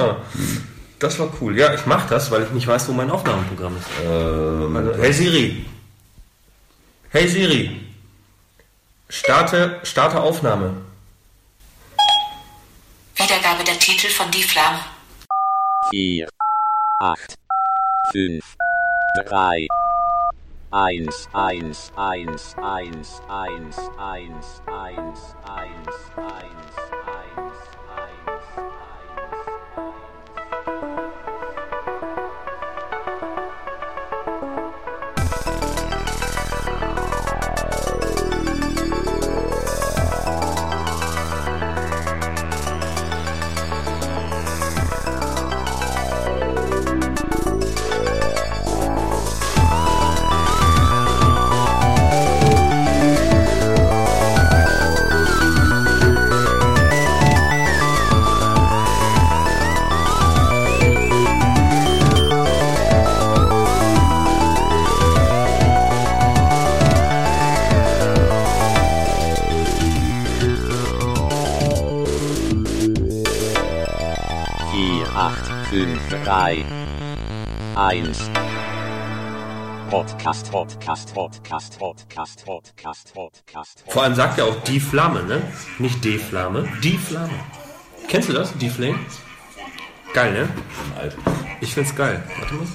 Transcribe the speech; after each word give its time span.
Ah, 0.00 0.16
das 0.98 1.18
war 1.18 1.28
cool. 1.40 1.56
Ja, 1.58 1.74
ich 1.74 1.86
mache 1.86 2.08
das, 2.08 2.30
weil 2.30 2.42
ich 2.42 2.50
nicht 2.50 2.66
weiß, 2.66 2.88
wo 2.88 2.92
mein 2.92 3.10
Aufnahmeprogramm 3.10 3.76
ist. 3.76 3.86
Ähm, 4.04 4.76
Also, 4.76 4.94
hey 5.02 5.12
Siri. 5.12 5.66
Hey 7.10 7.28
Siri. 7.28 7.80
Starte, 9.08 9.80
starte 9.82 10.20
Aufnahme. 10.20 10.72
Wiedergabe 13.16 13.64
der 13.64 13.78
Titel 13.78 14.08
von 14.08 14.30
Die 14.30 14.42
Flamme. 14.42 14.78
4, 15.90 16.28
8, 17.00 17.34
5, 18.12 18.44
3, 19.26 19.66
1, 20.70 21.28
1, 21.32 21.92
1, 21.96 22.54
1, 22.56 22.56
1, 22.56 23.20
1, 23.28 23.90
1, 23.98 24.60
1, 24.78 25.76
1, 26.16 26.89
1. 77.80 78.30
Podcast, 79.88 80.50
Podcast, 80.50 81.14
Podcast, 81.14 81.78
Podcast, 81.78 82.44
Podcast, 82.44 83.14
Podcast. 83.14 83.84
Vor 83.88 84.02
allem 84.02 84.14
sagt 84.14 84.38
er 84.38 84.44
auch 84.44 84.62
die 84.64 84.78
Flamme, 84.78 85.22
ne? 85.22 85.40
Nicht 85.78 86.04
die 86.04 86.18
Flamme, 86.18 86.68
die 86.82 86.98
Flamme. 86.98 87.32
Kennst 88.06 88.28
du 88.28 88.34
das? 88.34 88.52
Die 88.58 88.68
Flame? 88.68 88.98
Geil, 90.12 90.32
ne? 90.34 90.48
alt. 91.00 91.16
Ich 91.62 91.72
find's 91.72 91.96
geil. 91.96 92.22
Warte 92.38 92.54
mal. 92.54 92.66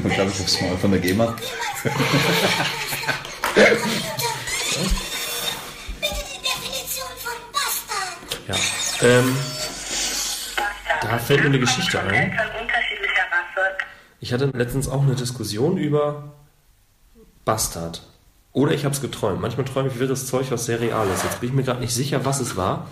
Man, 0.00 0.12
glaube 0.12 0.30
ich, 0.30 0.40
aufs 0.40 0.60
Maul 0.60 0.76
von 0.76 0.92
der 0.92 1.00
GEMA. 1.00 1.36
Ja. 8.48 8.54
Ähm, 9.02 9.36
da 11.02 11.18
fällt 11.18 11.40
mir 11.40 11.46
eine 11.46 11.58
Geschichte 11.58 12.00
ein. 12.00 12.38
Ich 14.20 14.32
hatte 14.32 14.46
letztens 14.46 14.88
auch 14.88 15.02
eine 15.02 15.14
Diskussion 15.14 15.76
über 15.76 16.32
Bastard. 17.44 18.02
Oder 18.52 18.72
ich 18.72 18.84
habe 18.84 18.94
es 18.94 19.02
geträumt. 19.02 19.40
Manchmal 19.40 19.66
träume 19.66 19.88
ich 19.88 19.98
wirres 19.98 20.26
Zeug, 20.26 20.50
was 20.50 20.64
sehr 20.64 20.80
real 20.80 21.06
ist. 21.08 21.24
Jetzt 21.24 21.40
bin 21.40 21.50
ich 21.50 21.54
mir 21.54 21.62
gerade 21.62 21.80
nicht 21.80 21.94
sicher, 21.94 22.24
was 22.24 22.40
es 22.40 22.56
war. 22.56 22.86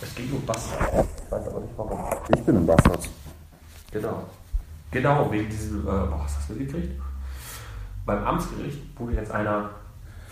Es 0.00 0.14
ging 0.14 0.30
um 0.32 0.44
Bastard. 0.46 1.06
Ich 1.24 1.32
weiß 1.32 1.48
aber 1.48 1.60
nicht 1.60 1.74
warum. 1.76 2.04
Ich 2.34 2.40
bin 2.42 2.56
ein 2.56 2.66
Bastard. 2.66 3.08
Genau. 3.90 4.24
Genau, 4.92 5.30
wegen 5.32 5.48
diesem. 5.48 5.86
Äh, 5.86 5.90
oh, 5.90 6.20
hast 6.22 6.36
du 6.36 6.40
das 6.40 6.58
mitgekriegt? 6.58 7.00
Beim 8.06 8.24
Amtsgericht 8.24 8.78
wurde 8.98 9.14
jetzt 9.14 9.30
einer 9.30 9.70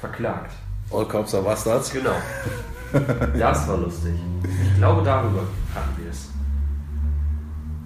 verklagt. 0.00 0.52
All 0.90 1.06
Cops 1.06 1.34
are 1.34 1.42
Bastards. 1.42 1.92
Genau. 1.92 2.14
Das 3.38 3.68
war 3.68 3.76
lustig. 3.78 4.14
Ich 4.62 4.76
glaube, 4.76 5.02
darüber 5.02 5.42
hatten 5.74 6.02
wir 6.02 6.10
es. 6.10 6.28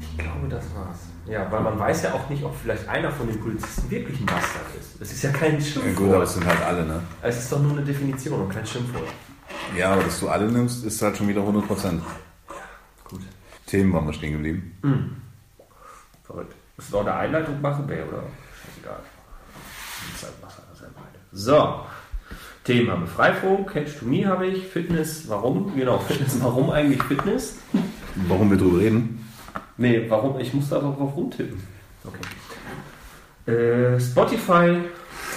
Ich 0.01 0.19
glaube, 0.19 0.49
das 0.49 0.65
war's. 0.75 0.99
Ja, 1.27 1.51
weil 1.51 1.61
man 1.61 1.79
weiß 1.79 2.03
ja 2.03 2.13
auch 2.15 2.29
nicht, 2.29 2.43
ob 2.45 2.55
vielleicht 2.57 2.89
einer 2.89 3.11
von 3.11 3.27
den 3.29 3.41
Polizisten 3.41 3.89
wirklich 3.91 4.21
ein 4.21 4.27
Bastard 4.27 4.75
ist. 4.79 5.01
Das 5.01 5.13
ist 5.13 5.23
ja 5.23 5.31
kein 5.31 5.59
Ja, 5.59 5.59
gut, 5.59 5.75
aber 5.75 5.87
Schimpfwort. 5.95 6.23
es 6.25 6.35
sind 6.35 6.47
halt 6.47 6.63
alle, 6.63 6.85
ne? 6.85 7.03
Es 7.23 7.39
ist 7.39 7.53
doch 7.53 7.61
nur 7.61 7.73
eine 7.73 7.83
Definition 7.83 8.41
und 8.43 8.49
kein 8.49 8.67
Schimpfwort. 8.67 9.09
Ja, 9.77 9.93
aber 9.93 10.03
dass 10.03 10.19
du 10.21 10.29
alle 10.29 10.51
nimmst, 10.51 10.85
ist 10.85 11.01
halt 11.01 11.17
schon 11.17 11.29
wieder 11.29 11.41
100%. 11.43 12.01
Gut. 13.05 13.21
Themen 13.67 13.93
waren 13.93 14.07
wir 14.07 14.13
stehen 14.13 14.33
geblieben. 14.33 15.23
Verrückt. 16.25 16.55
Müssen 16.77 16.93
wir 16.93 16.99
auch 16.99 17.07
eine 17.07 17.15
Einleitung 17.15 17.61
machen? 17.61 17.85
Nee, 17.87 18.03
oder? 18.03 18.23
Scheißegal. 18.67 19.01
Zeit 20.21 20.31
selber 20.79 20.99
eine. 20.99 21.19
So. 21.33 21.81
Themen 22.65 22.91
haben 22.91 23.03
wir. 23.03 23.09
Freifunk, 23.09 23.73
Catch 23.73 23.99
to 23.99 24.07
Me 24.07 24.25
habe 24.27 24.47
ich, 24.47 24.67
Fitness, 24.67 25.29
warum? 25.29 25.75
Genau, 25.75 25.99
Fitness, 25.99 26.39
warum 26.41 26.71
eigentlich 26.71 27.03
Fitness? 27.03 27.59
Warum 28.29 28.51
wir 28.51 28.59
drüber 28.59 28.79
reden? 28.79 29.29
Nee, 29.77 30.07
warum? 30.09 30.39
Ich 30.39 30.55
muss 30.55 30.69
da 30.69 30.79
doch 30.79 30.97
drauf 30.97 31.17
rumtippen. 31.17 31.61
Okay. 32.05 33.53
Äh, 33.53 34.01
Spotify 34.01 34.79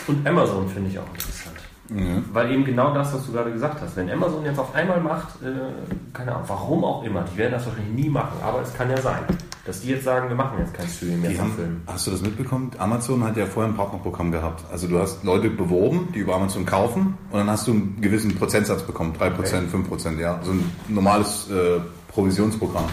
und 0.08 0.28
Amazon 0.28 0.70
finde 0.70 0.90
ich 0.90 1.00
auch 1.00 1.08
interessant. 1.14 1.56
Ja. 1.90 2.22
Weil 2.32 2.52
eben 2.52 2.66
genau 2.66 2.94
das, 2.94 3.14
was 3.14 3.26
du 3.26 3.32
gerade 3.32 3.52
gesagt 3.52 3.82
hast. 3.82 3.96
Wenn 3.96 4.10
Amazon 4.10 4.44
jetzt 4.46 4.60
auf 4.60 4.74
einmal 4.76 5.00
macht, 5.00 5.42
äh, 5.42 6.14
keine 6.14 6.34
Ahnung, 6.34 6.48
warum 6.48 6.84
auch 6.84 7.04
immer, 7.04 7.24
die 7.24 7.38
werden 7.38 7.54
das 7.54 7.66
wahrscheinlich 7.66 8.06
nie 8.06 8.10
machen, 8.10 8.38
aber 8.44 8.62
es 8.62 8.74
kann 8.74 8.90
ja 8.90 8.98
sein, 8.98 9.24
dass 9.66 9.82
die 9.82 9.90
jetzt 9.90 10.04
sagen, 10.04 10.30
wir 10.30 10.36
machen 10.36 10.60
jetzt 10.60 10.74
kein 10.74 10.88
Streaming 10.88 11.22
mehr 11.22 11.32
zum 11.32 11.40
haben, 11.42 11.54
Film. 11.56 11.82
hast 11.88 12.06
du 12.08 12.12
das 12.12 12.22
mitbekommen? 12.22 12.72
Amazon 12.78 13.24
hat 13.24 13.36
ja 13.36 13.46
vorher 13.48 13.72
ein 13.72 13.76
Partnerprogramm 13.76 14.32
gehabt. 14.32 14.64
Also 14.72 14.88
du 14.88 15.00
hast 15.00 15.24
Leute 15.24 15.50
beworben, 15.50 16.10
die 16.14 16.20
über 16.20 16.36
Amazon 16.36 16.66
kaufen 16.66 17.18
und 17.32 17.40
dann 17.40 17.50
hast 17.50 17.68
du 17.68 17.72
einen 17.72 17.98
gewissen 18.00 18.36
Prozentsatz 18.36 18.84
bekommen. 18.84 19.14
3%, 19.20 19.32
Okay. 19.40 19.58
5%, 19.74 20.20
ja. 20.20 20.40
So 20.44 20.52
ein 20.52 20.72
normales 20.88 21.50
äh, 21.50 21.80
Provisionsprogramm. 22.10 22.86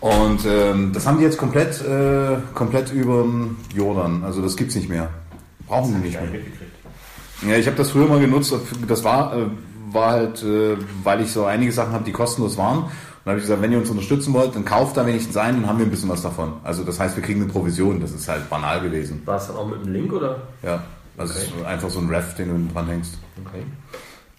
Und 0.00 0.46
ähm, 0.46 0.92
das 0.94 1.06
haben 1.06 1.18
die 1.18 1.24
jetzt 1.24 1.36
komplett, 1.38 1.80
äh, 1.84 2.36
komplett 2.54 2.92
über 2.92 3.26
Jordan. 3.74 4.24
Also 4.24 4.40
das 4.40 4.56
gibt's 4.56 4.74
nicht 4.74 4.88
mehr. 4.88 5.10
Brauchen 5.66 5.94
die 5.94 6.08
nicht 6.08 6.18
mehr. 6.20 7.50
Ja, 7.52 7.56
ich 7.58 7.66
habe 7.66 7.76
das 7.76 7.90
früher 7.90 8.06
mal 8.06 8.20
genutzt. 8.20 8.54
Das 8.88 9.04
war, 9.04 9.36
äh, 9.36 9.46
war 9.92 10.10
halt, 10.12 10.42
äh, 10.42 10.76
weil 11.04 11.20
ich 11.22 11.32
so 11.32 11.44
einige 11.44 11.72
Sachen 11.72 11.92
habe, 11.92 12.04
die 12.04 12.12
kostenlos 12.12 12.56
waren. 12.56 12.84
Und 13.20 13.26
dann 13.26 13.32
habe 13.32 13.38
ich 13.40 13.44
gesagt, 13.44 13.60
wenn 13.60 13.72
ihr 13.72 13.78
uns 13.78 13.90
unterstützen 13.90 14.32
wollt, 14.32 14.54
dann 14.56 14.64
kauft 14.64 14.96
da 14.96 15.06
wenigstens 15.06 15.36
ein, 15.36 15.56
dann 15.60 15.66
haben 15.68 15.78
wir 15.78 15.84
ein 15.86 15.90
bisschen 15.90 16.08
was 16.08 16.22
davon. 16.22 16.54
Also 16.64 16.84
das 16.84 16.98
heißt, 16.98 17.16
wir 17.16 17.22
kriegen 17.22 17.42
eine 17.42 17.52
Provision. 17.52 18.00
Das 18.00 18.12
ist 18.12 18.26
halt 18.28 18.48
banal 18.48 18.80
gewesen. 18.80 19.20
War 19.26 19.36
es 19.36 19.46
dann 19.46 19.56
auch 19.56 19.66
mit 19.68 19.76
einem 19.82 19.92
Link 19.92 20.12
oder? 20.12 20.40
Ja, 20.62 20.82
also 21.18 21.34
Okay. 21.34 21.64
einfach 21.66 21.90
so 21.90 22.00
ein 22.00 22.08
Ref, 22.08 22.34
den 22.34 22.48
du 22.68 22.72
dran 22.72 22.86
hängst. 22.88 23.18
Okay. 23.46 23.62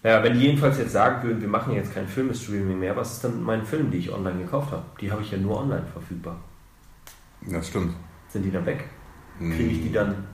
Ja, 0.02 0.20
wenn 0.24 0.34
die 0.34 0.40
jedenfalls 0.40 0.78
jetzt 0.78 0.90
sagen 0.92 1.22
würden, 1.22 1.40
wir 1.40 1.48
machen 1.48 1.74
jetzt 1.74 1.94
kein 1.94 2.08
Filmstreaming 2.08 2.76
mehr, 2.80 2.96
was 2.96 3.12
ist 3.12 3.24
dann 3.24 3.36
mit 3.36 3.42
meinen 3.44 3.64
Filmen, 3.64 3.92
die 3.92 3.98
ich 3.98 4.12
online 4.12 4.40
gekauft 4.42 4.72
habe? 4.72 4.82
Die 5.00 5.12
habe 5.12 5.22
ich 5.22 5.30
ja 5.30 5.38
nur 5.38 5.60
online 5.60 5.84
verfügbar. 5.92 6.36
Das 7.48 7.68
stimmt. 7.68 7.94
Sind 8.30 8.42
die 8.44 8.50
dann 8.50 8.66
weg? 8.66 8.84
Kriege 9.38 9.64
ich 9.70 9.82
die 9.82 9.92
dann 9.92 10.24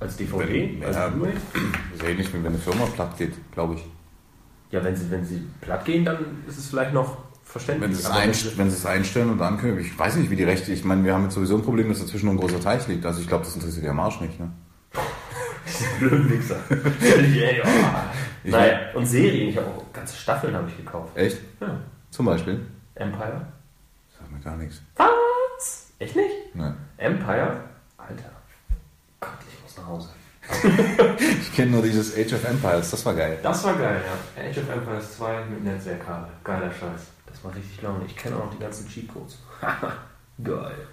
als 0.00 0.16
DVD? 0.16 0.70
Wenn- 0.80 0.84
als 0.84 0.96
ja. 0.96 1.08
Blu-ray? 1.10 1.32
Das 1.92 2.00
ist 2.02 2.08
ähnlich 2.08 2.28
wie 2.34 2.38
wenn 2.38 2.46
eine 2.46 2.58
Firma 2.58 2.86
platt 2.86 3.16
geht, 3.16 3.34
glaube 3.52 3.74
ich. 3.74 3.84
Ja, 4.72 4.82
wenn 4.82 4.96
sie, 4.96 5.08
wenn 5.10 5.24
sie 5.24 5.42
platt 5.60 5.84
gehen, 5.84 6.04
dann 6.04 6.18
ist 6.48 6.58
es 6.58 6.66
vielleicht 6.68 6.92
noch 6.92 7.16
verständlich. 7.48 7.90
Wenn 7.90 7.96
sie, 7.96 8.02
es 8.02 8.10
einst- 8.10 8.58
wenn 8.58 8.70
sie 8.70 8.76
es 8.76 8.86
einstellen 8.86 9.30
und 9.30 9.40
ankündigen, 9.42 9.84
ich 9.84 9.98
weiß 9.98 10.16
nicht, 10.16 10.30
wie 10.30 10.36
die 10.36 10.44
Rechte, 10.44 10.72
ich 10.72 10.84
meine, 10.84 11.04
wir 11.04 11.14
haben 11.14 11.24
jetzt 11.24 11.34
sowieso 11.34 11.56
ein 11.56 11.62
Problem, 11.62 11.88
dass 11.88 12.00
dazwischen 12.00 12.26
noch 12.26 12.32
ein 12.34 12.38
großer 12.38 12.60
Teich 12.60 12.86
liegt. 12.88 13.04
Also 13.06 13.20
ich 13.20 13.28
glaube, 13.28 13.44
das 13.44 13.54
interessiert 13.54 13.84
der 13.84 13.94
Marsch 13.94 14.20
nicht. 14.20 14.38
Ne? 14.38 14.50
blöden 15.98 16.30
Wichser. 16.30 16.56
Ey, 17.00 17.60
oh. 17.64 17.68
Naja, 18.44 18.78
und 18.94 19.06
Serien, 19.06 19.48
ich 19.50 19.56
habe 19.56 19.66
auch 19.66 19.92
ganze 19.92 20.16
Staffeln 20.16 20.54
habe 20.54 20.68
ich 20.68 20.76
gekauft. 20.76 21.16
Echt? 21.16 21.38
Ja. 21.60 21.78
Zum 22.10 22.26
Beispiel? 22.26 22.66
Empire? 22.94 23.46
Sag 24.18 24.30
mir 24.30 24.40
gar 24.40 24.56
nichts. 24.56 24.80
Was? 24.96 25.92
Echt 25.98 26.16
nicht? 26.16 26.34
Nein. 26.54 26.74
Empire? 26.96 27.60
Alter. 27.98 28.30
Gott, 29.20 29.30
ich 29.52 29.62
muss 29.62 29.76
nach 29.76 29.86
Hause. 29.86 30.08
Ich 31.42 31.54
kenne 31.54 31.72
nur 31.72 31.82
dieses 31.82 32.16
Age 32.16 32.32
of 32.34 32.44
Empires, 32.44 32.90
das 32.90 33.04
war 33.04 33.14
geil. 33.14 33.38
Das 33.42 33.64
war 33.64 33.74
geil, 33.74 34.00
ja. 34.06 34.42
Age 34.48 34.58
of 34.58 34.70
Empires 34.70 35.16
2 35.16 35.44
mit 35.50 35.64
Netzwerkkabel. 35.64 36.28
Geiler 36.44 36.70
Scheiß. 36.70 37.08
Das 37.30 37.44
war 37.44 37.54
richtig 37.54 37.82
Laune. 37.82 38.04
Ich 38.06 38.16
kenne 38.16 38.36
auch 38.36 38.46
noch 38.46 38.54
die 38.54 38.58
ganzen 38.58 38.88
Cheatcodes. 38.88 39.38
Geil. 40.44 40.86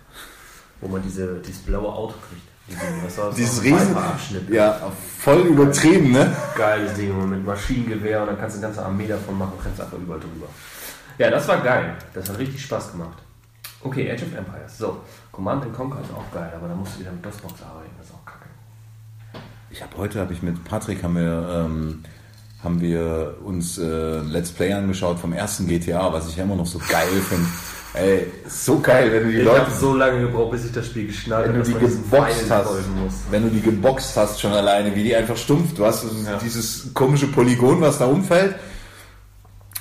Wo 0.81 0.87
man 0.87 1.01
diese, 1.01 1.39
dieses 1.39 1.61
blaue 1.61 1.87
Auto 1.87 2.15
kriegt. 2.29 2.47
Das? 2.67 3.35
Dieses 3.35 3.63
Riesen. 3.63 3.89
Viper-Abschnitt. 3.89 4.49
Ja, 4.49 4.91
voll 5.19 5.41
übertrieben, 5.41 6.11
ne? 6.11 6.35
Geiles 6.57 6.95
Ding 6.95 7.29
mit 7.29 7.45
Maschinengewehr 7.45 8.21
und 8.21 8.27
dann 8.27 8.39
kannst 8.39 8.55
du 8.55 8.59
eine 8.59 8.67
ganze 8.67 8.83
Armee 8.83 9.07
davon 9.07 9.37
machen 9.37 9.53
und 9.57 9.63
rennst 9.63 9.79
einfach 9.79 9.97
überall 9.97 10.19
drüber. 10.19 10.47
Ja, 11.17 11.29
das 11.29 11.47
war 11.47 11.61
geil. 11.61 11.95
Das 12.13 12.27
hat 12.27 12.39
richtig 12.39 12.63
Spaß 12.63 12.93
gemacht. 12.93 13.17
Okay, 13.81 14.11
Age 14.11 14.23
of 14.23 14.35
Empires. 14.35 14.77
So, 14.79 15.01
Command 15.31 15.71
Conquer 15.73 16.01
ist 16.01 16.11
auch 16.11 16.33
geil, 16.33 16.51
aber 16.55 16.67
da 16.67 16.73
musst 16.73 16.95
du 16.95 17.01
wieder 17.01 17.11
mit 17.11 17.23
DOS-Box 17.23 17.61
arbeiten. 17.61 17.91
Das 17.99 18.07
ist 18.07 18.13
auch 18.15 18.25
kacke. 18.25 18.49
Ich 19.69 19.83
habe 19.83 19.95
heute, 19.97 20.19
habe 20.19 20.33
ich 20.33 20.41
mit 20.41 20.63
Patrick, 20.63 21.03
haben 21.03 21.15
wir, 21.15 21.65
ähm, 21.65 22.03
haben 22.65 22.81
wir 22.81 23.35
uns 23.45 23.77
äh, 23.77 24.19
Let's 24.19 24.51
Play 24.51 24.73
angeschaut 24.73 25.19
vom 25.19 25.31
ersten 25.33 25.67
GTA, 25.67 26.11
was 26.11 26.27
ich 26.27 26.35
ja 26.35 26.43
immer 26.43 26.55
noch 26.55 26.65
so 26.65 26.79
geil 26.89 27.07
finde. 27.29 27.45
Ey, 27.93 28.27
so 28.49 28.79
geil, 28.81 29.09
wenn 29.13 29.23
du 29.23 29.31
die 29.31 29.37
Ich 29.37 29.45
Leute, 29.45 29.61
habe 29.61 29.71
so 29.71 29.95
lange 29.95 30.19
gebraucht, 30.19 30.51
bis 30.51 30.65
ich 30.65 30.73
das 30.73 30.87
Spiel 30.87 31.07
geschnallt 31.07 31.47
wenn 31.47 31.53
du 31.53 31.59
habe, 31.61 31.79
die 31.79 31.85
geboxt 31.85 32.51
hast, 32.51 32.69
wenn 33.31 33.43
du 33.43 33.49
die 33.49 33.61
geboxt 33.61 34.17
hast 34.17 34.41
schon 34.41 34.51
alleine, 34.51 34.93
wie 34.93 35.03
die 35.03 35.15
einfach 35.15 35.37
stumpf, 35.37 35.73
du 35.75 35.85
hast 35.85 36.03
Ja. 36.03 36.37
dieses 36.43 36.93
komische 36.93 37.27
Polygon, 37.27 37.79
was 37.79 37.97
da 37.99 38.05
umfällt. 38.05 38.55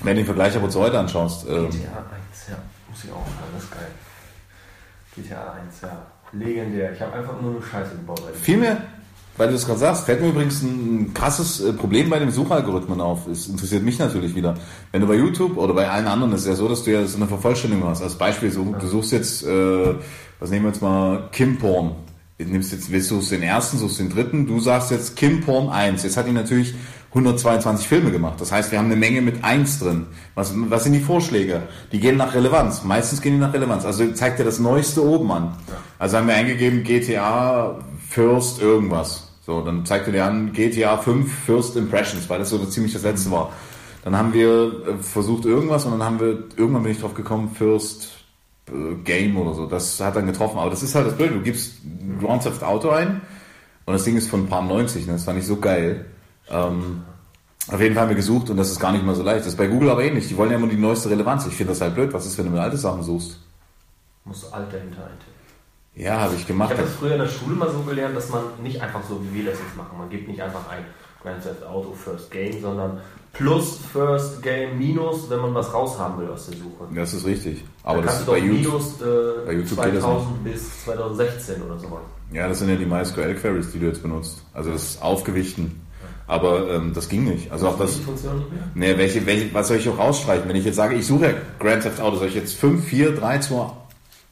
Wenn 0.01 0.15
du 0.15 0.21
den 0.21 0.25
Vergleich 0.25 0.55
aber 0.55 0.69
zu 0.69 0.79
heute 0.79 0.97
anschaust, 0.99 1.45
ähm, 1.49 1.69
GTA 1.69 1.71
1, 1.71 1.77
ja. 2.49 2.55
Muss 2.89 3.03
ich 3.03 3.11
auch 3.11 3.15
sagen, 3.15 3.51
das 3.53 3.63
ist 3.65 3.71
geil. 3.71 3.87
GTA 5.17 5.53
1, 5.65 5.81
ja. 5.81 6.05
Legendär. 6.31 6.93
Ich 6.93 7.01
habe 7.01 7.13
einfach 7.13 7.41
nur 7.41 7.51
eine 7.51 7.61
Scheiße 7.61 7.91
gebaut. 7.95 8.21
Viel 8.41 8.57
mehr, 8.57 8.77
weil 9.37 9.47
du 9.47 9.53
das 9.53 9.65
gerade 9.65 9.79
sagst, 9.79 10.05
fällt 10.05 10.21
mir 10.21 10.29
übrigens 10.29 10.61
ein 10.61 11.13
krasses 11.13 11.61
äh, 11.61 11.73
Problem 11.73 12.09
bei 12.09 12.19
dem 12.19 12.31
Suchalgorithmen 12.31 13.01
auf. 13.01 13.27
Es 13.27 13.47
interessiert 13.47 13.83
mich 13.83 13.99
natürlich 13.99 14.35
wieder. 14.35 14.55
Wenn 14.91 15.01
du 15.01 15.07
bei 15.07 15.15
YouTube 15.15 15.57
oder 15.57 15.73
bei 15.73 15.89
allen 15.89 16.07
anderen, 16.07 16.33
ist 16.33 16.41
es 16.41 16.47
ja 16.47 16.55
so, 16.55 16.67
dass 16.67 16.83
du 16.83 16.91
ja 16.91 17.05
so 17.05 17.17
eine 17.17 17.27
Vervollständigung 17.27 17.87
hast. 17.87 18.01
Als 18.01 18.15
Beispiel, 18.15 18.51
so, 18.51 18.63
du 18.79 18.87
suchst 18.87 19.11
jetzt, 19.11 19.45
äh, 19.45 19.95
was 20.39 20.49
nehmen 20.49 20.65
wir 20.65 20.69
jetzt 20.69 20.81
mal, 20.81 21.29
Kim 21.31 21.57
Porn. 21.57 21.91
Du 22.37 22.43
nimmst 22.45 22.73
jetzt, 22.73 22.91
willst 22.91 23.11
du 23.11 23.21
den 23.21 23.43
ersten, 23.43 23.77
suchst 23.77 23.99
den 23.99 24.09
dritten, 24.09 24.45
du 24.45 24.59
sagst 24.59 24.91
jetzt 24.91 25.15
Kim 25.15 25.41
Porn 25.41 25.69
1. 25.69 26.03
Jetzt 26.03 26.17
hat 26.17 26.27
die 26.27 26.33
natürlich 26.33 26.75
122 27.15 27.87
Filme 27.87 28.11
gemacht. 28.11 28.41
Das 28.41 28.51
heißt, 28.51 28.73
wir 28.73 28.79
haben 28.79 28.87
eine 28.87 28.97
Menge 28.97 29.21
mit 29.21 29.41
1 29.41 29.79
drin. 29.79 30.07
Was, 30.35 30.51
was 30.53 30.83
sind 30.83 30.91
die 30.91 30.99
Vorschläge? 30.99 31.63
Die 31.93 32.01
gehen 32.01 32.17
nach 32.17 32.33
Relevanz. 32.33 32.83
Meistens 32.83 33.21
gehen 33.21 33.33
die 33.33 33.39
nach 33.39 33.53
Relevanz. 33.53 33.85
Also 33.85 34.11
zeigt 34.11 34.39
dir 34.39 34.43
das 34.43 34.59
Neueste 34.59 35.01
oben 35.01 35.31
an. 35.31 35.55
Also 35.97 36.17
haben 36.17 36.27
wir 36.27 36.35
eingegeben 36.35 36.83
GTA 36.83 37.79
First 38.09 38.61
irgendwas. 38.61 39.24
So, 39.45 39.61
dann 39.61 39.85
zeigt 39.85 40.07
er 40.07 40.13
dir 40.13 40.25
an 40.25 40.53
GTA 40.53 40.97
5 40.97 41.31
First 41.45 41.75
Impressions, 41.75 42.27
weil 42.29 42.39
das 42.39 42.49
so 42.49 42.57
ziemlich 42.65 42.93
das 42.93 43.03
letzte 43.03 43.29
war. 43.29 43.51
Dann 44.03 44.17
haben 44.17 44.33
wir 44.33 44.87
äh, 44.87 44.97
versucht 45.01 45.45
irgendwas 45.45 45.85
und 45.85 45.91
dann 45.91 46.03
haben 46.03 46.19
wir, 46.19 46.43
irgendwann 46.57 46.83
bin 46.83 46.91
ich 46.91 46.99
drauf 46.99 47.13
gekommen, 47.13 47.51
First 47.53 48.09
äh, 48.69 48.95
Game 49.03 49.37
oder 49.37 49.53
so. 49.53 49.67
Das 49.67 49.99
hat 49.99 50.15
dann 50.15 50.25
getroffen. 50.25 50.57
Aber 50.57 50.71
das 50.71 50.81
ist 50.81 50.95
halt 50.95 51.05
das 51.05 51.15
Blöde. 51.15 51.35
Du 51.35 51.41
gibst 51.41 51.75
Grand 52.19 52.41
Theft 52.41 52.63
Auto 52.63 52.89
ein 52.89 53.21
und 53.85 53.93
das 53.93 54.03
Ding 54.03 54.17
ist 54.17 54.29
von 54.29 54.45
ein 54.45 54.49
paar 54.49 54.63
90, 54.63 55.05
ne? 55.05 55.13
Das 55.13 55.25
fand 55.25 55.37
ich 55.37 55.45
so 55.45 55.57
geil. 55.57 56.05
Ähm, 56.49 57.03
auf 57.67 57.79
jeden 57.79 57.93
Fall 57.93 58.03
haben 58.03 58.09
wir 58.09 58.15
gesucht 58.15 58.49
und 58.49 58.57
das 58.57 58.71
ist 58.71 58.79
gar 58.79 58.91
nicht 58.91 59.05
mal 59.05 59.15
so 59.15 59.23
leicht. 59.23 59.41
Das 59.41 59.47
ist 59.47 59.57
bei 59.57 59.67
Google 59.67 59.91
aber 59.91 60.03
ähnlich. 60.03 60.27
Die 60.27 60.37
wollen 60.37 60.49
ja 60.49 60.57
immer 60.57 60.67
die 60.67 60.75
neueste 60.75 61.09
Relevanz. 61.11 61.45
Ich 61.45 61.53
finde 61.53 61.73
das 61.73 61.81
halt 61.81 61.93
blöd. 61.93 62.13
Was 62.13 62.25
ist, 62.25 62.37
wenn 62.39 62.45
du 62.45 62.51
mit 62.51 62.61
alte 62.61 62.77
Sachen 62.77 63.03
suchst? 63.03 63.39
Du 64.25 64.31
alt 64.51 64.73
dahinter 64.73 65.05
eintippen. 65.05 65.34
Ja, 65.95 66.19
habe 66.21 66.35
ich 66.35 66.41
Ich 66.41 66.47
gemacht. 66.47 66.71
habe 66.71 66.81
das 66.83 66.91
früher 66.93 67.13
in 67.13 67.19
der 67.21 67.27
Schule 67.27 67.55
mal 67.55 67.71
so 67.71 67.79
gelernt, 67.79 68.15
dass 68.15 68.29
man 68.29 68.43
nicht 68.61 68.81
einfach 68.81 69.01
so, 69.07 69.21
wie 69.23 69.37
wir 69.43 69.51
das 69.51 69.59
jetzt 69.59 69.77
machen, 69.77 69.97
man 69.97 70.09
gibt 70.09 70.27
nicht 70.27 70.41
einfach 70.41 70.69
ein 70.69 70.83
Grand 71.23 71.41
Theft 71.41 71.63
Auto 71.65 71.93
First 71.93 72.29
Game, 72.31 72.61
sondern 72.61 72.99
plus 73.33 73.79
First 73.91 74.43
Game 74.43 74.77
minus, 74.77 75.29
wenn 75.29 75.39
man 75.39 75.53
was 75.53 75.73
raushaben 75.73 76.19
will 76.21 76.29
aus 76.29 76.47
der 76.47 76.57
Suche. 76.57 76.85
Das 76.93 77.13
ist 77.13 77.25
richtig. 77.25 77.63
Aber 77.83 77.97
Dann 77.97 78.05
das 78.07 78.15
kannst 78.15 78.19
ist 78.21 78.27
du 78.27 78.31
bei 78.33 78.39
doch 78.39 78.45
YouTube. 78.45 78.73
minus 78.73 79.01
äh, 79.01 79.45
bei 79.45 79.53
YouTube 79.53 79.83
geht 79.83 79.95
das 79.95 80.03
2000 80.03 80.43
bis 80.43 80.83
2016 80.83 81.61
oder 81.63 81.79
sowas. 81.79 82.01
Ja, 82.31 82.47
das 82.47 82.59
sind 82.59 82.69
ja 82.69 82.75
die 82.75 82.85
MySQL-Queries, 82.85 83.71
die 83.71 83.79
du 83.79 83.85
jetzt 83.87 84.01
benutzt. 84.01 84.43
Also 84.53 84.71
das 84.71 85.01
Aufgewichten. 85.01 85.81
Aber 86.27 86.69
ähm, 86.71 86.91
das 86.93 87.07
ging 87.07 87.23
nicht. 87.23 87.51
Also 87.51 87.67
auch 87.67 87.77
das. 87.77 87.99
Nee, 88.73 88.97
welche, 88.97 89.25
welche, 89.27 89.53
was 89.53 89.67
soll 89.67 89.77
ich 89.77 89.87
auch 89.89 89.97
rausstreichen? 89.97 90.47
Wenn 90.49 90.55
ich 90.55 90.65
jetzt 90.65 90.75
sage, 90.75 90.95
ich 90.95 91.05
suche 91.05 91.25
ja 91.25 91.31
Grand 91.59 91.83
Theft 91.83 92.01
Auto, 92.01 92.17
soll 92.17 92.27
ich 92.29 92.35
jetzt 92.35 92.55
5, 92.55 92.83
4, 92.83 93.15
3, 93.15 93.39
2 93.39 93.71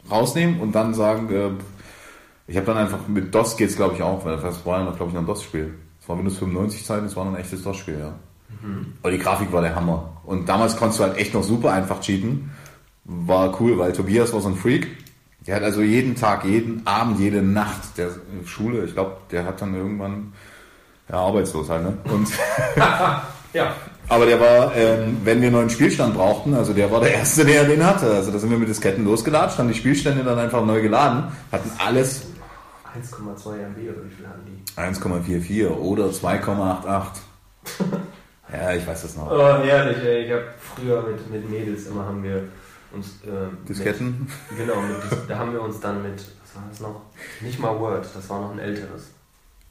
rausnehmen 0.09 0.59
und 0.59 0.73
dann 0.73 0.93
sagen, 0.93 1.33
äh, 1.33 1.49
ich 2.47 2.57
habe 2.57 2.65
dann 2.65 2.77
einfach 2.77 3.07
mit 3.07 3.33
DOS 3.33 3.57
geht's 3.57 3.75
glaube 3.75 3.95
ich 3.95 4.01
auch, 4.01 4.25
weil 4.25 4.37
das 4.37 4.65
war 4.65 4.79
ja 4.79 4.85
noch, 4.85 4.95
glaube 4.95 5.09
ich, 5.09 5.13
noch 5.13 5.21
ein 5.21 5.27
DOS-Spiel. 5.27 5.73
Das 5.99 6.09
war 6.09 6.17
Windows 6.17 6.37
95 6.37 6.85
Zeiten, 6.85 7.05
das 7.05 7.15
war 7.15 7.25
noch 7.25 7.33
ein 7.33 7.39
echtes 7.39 7.63
DOS-Spiel, 7.63 7.99
ja. 7.99 8.13
Aber 9.01 9.11
die 9.11 9.17
Grafik 9.17 9.51
war 9.51 9.61
der 9.61 9.75
Hammer. 9.75 10.21
Und 10.25 10.47
damals 10.47 10.77
konntest 10.77 10.99
du 10.99 11.03
halt 11.03 11.17
echt 11.17 11.33
noch 11.33 11.43
super 11.43 11.71
einfach 11.73 11.99
cheaten. 12.01 12.51
War 13.05 13.59
cool, 13.59 13.77
weil 13.77 13.93
Tobias 13.93 14.31
war 14.33 14.41
so 14.41 14.49
ein 14.49 14.55
Freak. 14.55 14.87
Der 15.45 15.55
hat 15.55 15.63
also 15.63 15.81
jeden 15.81 16.15
Tag, 16.15 16.45
jeden 16.45 16.85
Abend, 16.87 17.19
jede 17.19 17.41
Nacht 17.41 17.97
der 17.97 18.11
Schule, 18.45 18.85
ich 18.85 18.93
glaube, 18.93 19.17
der 19.31 19.45
hat 19.45 19.61
dann 19.61 19.75
irgendwann 19.75 20.33
ja, 21.09 21.15
arbeitslos 21.15 21.69
halt, 21.69 21.83
ne? 21.83 21.97
Und 22.05 22.29
Ja. 23.53 23.75
Aber 24.09 24.25
der 24.25 24.39
war, 24.39 24.75
ähm, 24.75 25.17
wenn 25.23 25.41
wir 25.41 25.47
einen 25.47 25.55
neuen 25.55 25.69
Spielstand 25.69 26.15
brauchten, 26.15 26.53
also 26.53 26.73
der 26.73 26.91
war 26.91 27.01
der 27.01 27.13
Erste, 27.15 27.45
der 27.45 27.63
den 27.65 27.85
hatte. 27.85 28.11
Also 28.11 28.31
da 28.31 28.39
sind 28.39 28.49
wir 28.51 28.57
mit 28.57 28.69
Disketten 28.69 29.05
losgelatscht, 29.05 29.57
haben 29.57 29.67
die 29.69 29.73
Spielstände 29.73 30.23
dann 30.23 30.39
einfach 30.39 30.65
neu 30.65 30.81
geladen, 30.81 31.31
hatten 31.51 31.71
alles 31.79 32.23
1,2 32.93 33.55
MB 33.55 33.77
oder 33.89 34.05
wie 34.05 34.13
viel 34.13 34.27
hatten 34.27 34.45
die? 34.45 34.63
1,44 34.79 35.69
oder 35.69 36.05
2,88. 36.05 37.05
ja, 38.53 38.73
ich 38.73 38.85
weiß 38.85 39.01
das 39.01 39.15
noch. 39.15 39.31
Oh, 39.31 39.63
herrlich, 39.63 39.97
ey. 40.03 40.25
Ich 40.25 40.31
habe 40.31 40.45
früher 40.59 41.01
mit, 41.03 41.29
mit 41.31 41.49
Mädels 41.49 41.87
immer 41.87 42.05
haben 42.05 42.23
wir 42.23 42.43
uns. 42.91 43.07
Äh, 43.25 43.67
Disketten? 43.67 44.29
Mit, 44.51 44.57
genau, 44.59 44.81
mit, 44.81 44.97
da 45.27 45.37
haben 45.37 45.53
wir 45.53 45.61
uns 45.61 45.79
dann 45.79 46.03
mit. 46.03 46.17
Was 46.17 46.55
war 46.55 46.63
das 46.69 46.79
noch? 46.79 47.01
Nicht 47.41 47.59
mal 47.59 47.79
Word, 47.79 48.05
das 48.13 48.29
war 48.29 48.41
noch 48.41 48.51
ein 48.51 48.59
älteres. 48.59 49.09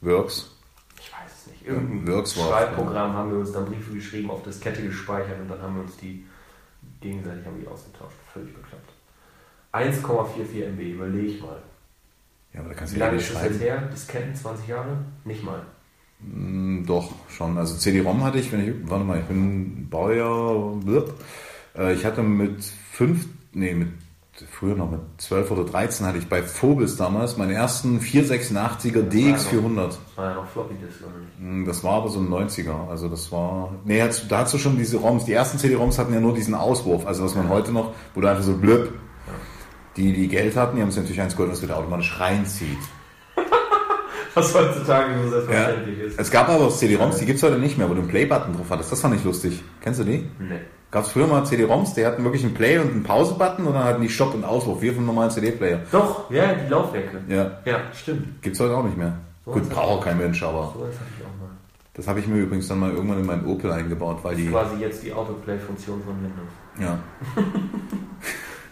Works. 0.01 0.51
Ich 0.99 1.11
weiß 1.11 1.31
es 1.31 1.47
nicht. 1.47 1.52
Irgendein 1.65 2.07
Works 2.13 2.37
war- 2.37 2.49
Schreibprogramm 2.49 3.13
haben 3.13 3.31
wir 3.31 3.39
uns 3.39 3.51
dann 3.51 3.65
Briefe 3.65 3.93
geschrieben, 3.93 4.29
auf 4.31 4.43
Diskette 4.43 4.81
gespeichert 4.83 5.39
und 5.39 5.49
dann 5.49 5.61
haben 5.61 5.75
wir 5.75 5.83
uns 5.83 5.95
die 5.97 6.25
gegenseitig 7.01 7.45
haben 7.45 7.59
die 7.61 7.67
ausgetauscht. 7.67 8.15
Völlig 8.33 8.53
bekloppt. 8.53 8.89
1,44 9.71 10.65
MB, 10.67 10.79
überleg 10.93 11.41
mal. 11.41 11.57
Ja, 12.53 12.59
aber 12.59 12.69
da 12.69 12.75
kannst 12.75 12.93
Wie 12.93 12.97
du 12.99 13.01
ja 13.01 13.07
lange 13.07 13.19
ist 13.19 13.33
das 13.33 13.43
jetzt 13.43 13.61
her? 13.61 13.81
Disketten, 13.91 14.35
20 14.35 14.67
Jahre? 14.67 14.97
Nicht 15.25 15.43
mal. 15.43 15.61
Hm, 16.21 16.83
Doch, 16.85 17.11
schon. 17.29 17.57
Also 17.57 17.75
CD-ROM 17.75 18.23
hatte 18.23 18.39
ich, 18.39 18.51
wenn 18.51 18.67
ich, 18.67 18.89
warte 18.89 19.03
mal, 19.03 19.19
ich 19.19 19.25
bin 19.25 19.89
Baujahr, 19.89 20.75
blub. 20.83 21.13
Äh, 21.75 21.93
ich 21.93 22.05
hatte 22.05 22.21
mit 22.21 22.63
fünf, 22.63 23.25
nee, 23.53 23.73
mit, 23.73 23.89
früher 24.51 24.75
noch 24.75 24.89
mit 24.89 24.99
12 25.17 25.51
oder 25.51 25.63
13 25.63 26.05
hatte 26.07 26.17
ich 26.17 26.27
bei 26.27 26.41
Phobis 26.41 26.97
damals 26.97 27.37
meinen 27.37 27.51
ersten 27.51 27.99
486er 27.99 29.07
DX400. 29.09 29.85
Das 29.87 29.99
war 30.15 30.29
ja 30.29 30.35
noch 30.35 30.47
Floppy 30.49 30.73
Disk? 30.75 30.99
Hm, 31.39 31.65
Das 31.65 31.83
war 31.83 31.93
aber 31.93 32.09
so 32.09 32.19
ein 32.19 32.27
90er. 32.29 32.89
Also 32.89 33.09
das 33.09 33.31
war. 33.31 33.73
Nee, 33.85 34.03
da 34.29 34.37
hast 34.39 34.53
du 34.53 34.57
schon 34.57 34.77
diese 34.77 34.97
ROMs. 34.97 35.25
Die 35.25 35.33
ersten 35.33 35.57
CD-ROMs 35.59 35.99
hatten 35.99 36.13
ja 36.13 36.19
nur 36.19 36.33
diesen 36.33 36.55
Auswurf. 36.55 37.05
Also 37.05 37.23
was 37.23 37.35
man 37.35 37.49
heute 37.49 37.71
noch, 37.71 37.93
wo 38.15 38.21
du 38.21 38.27
einfach 38.27 38.43
so 38.43 38.57
blöb. 38.57 38.93
Die, 39.95 40.11
die 40.11 40.27
Geld 40.27 40.55
hatten, 40.55 40.75
die 40.77 40.81
haben 40.81 40.89
sich 40.89 41.01
natürlich 41.01 41.21
eins 41.21 41.33
geholt, 41.35 41.51
was 41.51 41.61
wieder 41.61 41.77
automatisch 41.77 42.19
reinzieht. 42.19 42.79
Was 44.35 44.51
heutzutage 44.55 45.13
so 45.29 45.35
Ja. 45.35 45.41
selbstverständlich 45.43 45.99
ist. 45.99 46.19
Es 46.19 46.31
gab 46.31 46.49
aber 46.49 46.67
CD-ROMs, 46.71 47.17
die 47.17 47.27
gibt's 47.27 47.43
heute 47.43 47.59
nicht 47.59 47.77
mehr, 47.77 47.87
wo 47.87 47.93
du 47.93 47.99
einen 47.99 48.09
Play-Button 48.09 48.55
drauf 48.55 48.65
hattest. 48.71 48.91
Das 48.91 48.99
fand 49.01 49.15
ich 49.15 49.23
lustig. 49.23 49.61
Kennst 49.81 49.99
du 49.99 50.03
die? 50.03 50.27
Nee. 50.39 50.59
Gab's 50.93 51.09
früher 51.09 51.25
mal 51.25 51.43
CD-ROMs, 51.43 51.95
die 51.95 52.05
hatten 52.05 52.23
wirklich 52.23 52.43
einen 52.45 52.53
Play- 52.53 52.77
und 52.77 52.91
einen 52.91 53.01
Pause-Button 53.01 53.65
und 53.65 53.73
dann 53.73 53.83
hatten 53.83 54.03
die 54.03 54.09
Stopp 54.09 54.35
und 54.35 54.43
Auswurf, 54.45 54.79
wie 54.83 54.91
vom 54.91 55.07
normalen 55.07 55.31
CD-Player. 55.31 55.79
Doch, 55.91 56.29
ja, 56.29 56.53
die 56.53 56.69
Laufwerke. 56.69 57.17
Ja. 57.27 57.49
Ja, 57.65 57.79
stimmt. 57.95 58.39
Gibt's 58.43 58.59
heute 58.59 58.77
auch 58.77 58.83
nicht 58.83 58.95
mehr. 58.95 59.17
Gut, 59.43 59.61
was 59.63 59.69
braucht 59.69 59.87
auch 59.87 60.05
kein 60.05 60.19
Mensch, 60.19 60.43
aber 60.43 60.71
So 60.75 60.81
was 60.81 60.89
hatte 60.93 61.09
ich 61.17 61.25
auch 61.25 61.41
mal. 61.41 61.49
das 61.95 62.07
habe 62.07 62.19
ich 62.19 62.27
mir 62.27 62.37
übrigens 62.37 62.67
dann 62.67 62.77
mal 62.79 62.91
irgendwann 62.91 63.17
in 63.21 63.25
meinen 63.25 63.43
Opel 63.47 63.71
eingebaut, 63.71 64.19
weil 64.21 64.35
die. 64.35 64.49
Quasi 64.49 64.75
jetzt 64.81 65.01
die 65.03 65.11
Autoplay-Funktion 65.11 65.99
von 66.03 66.13
Windows. 66.23 66.53
Ja. 66.79 66.99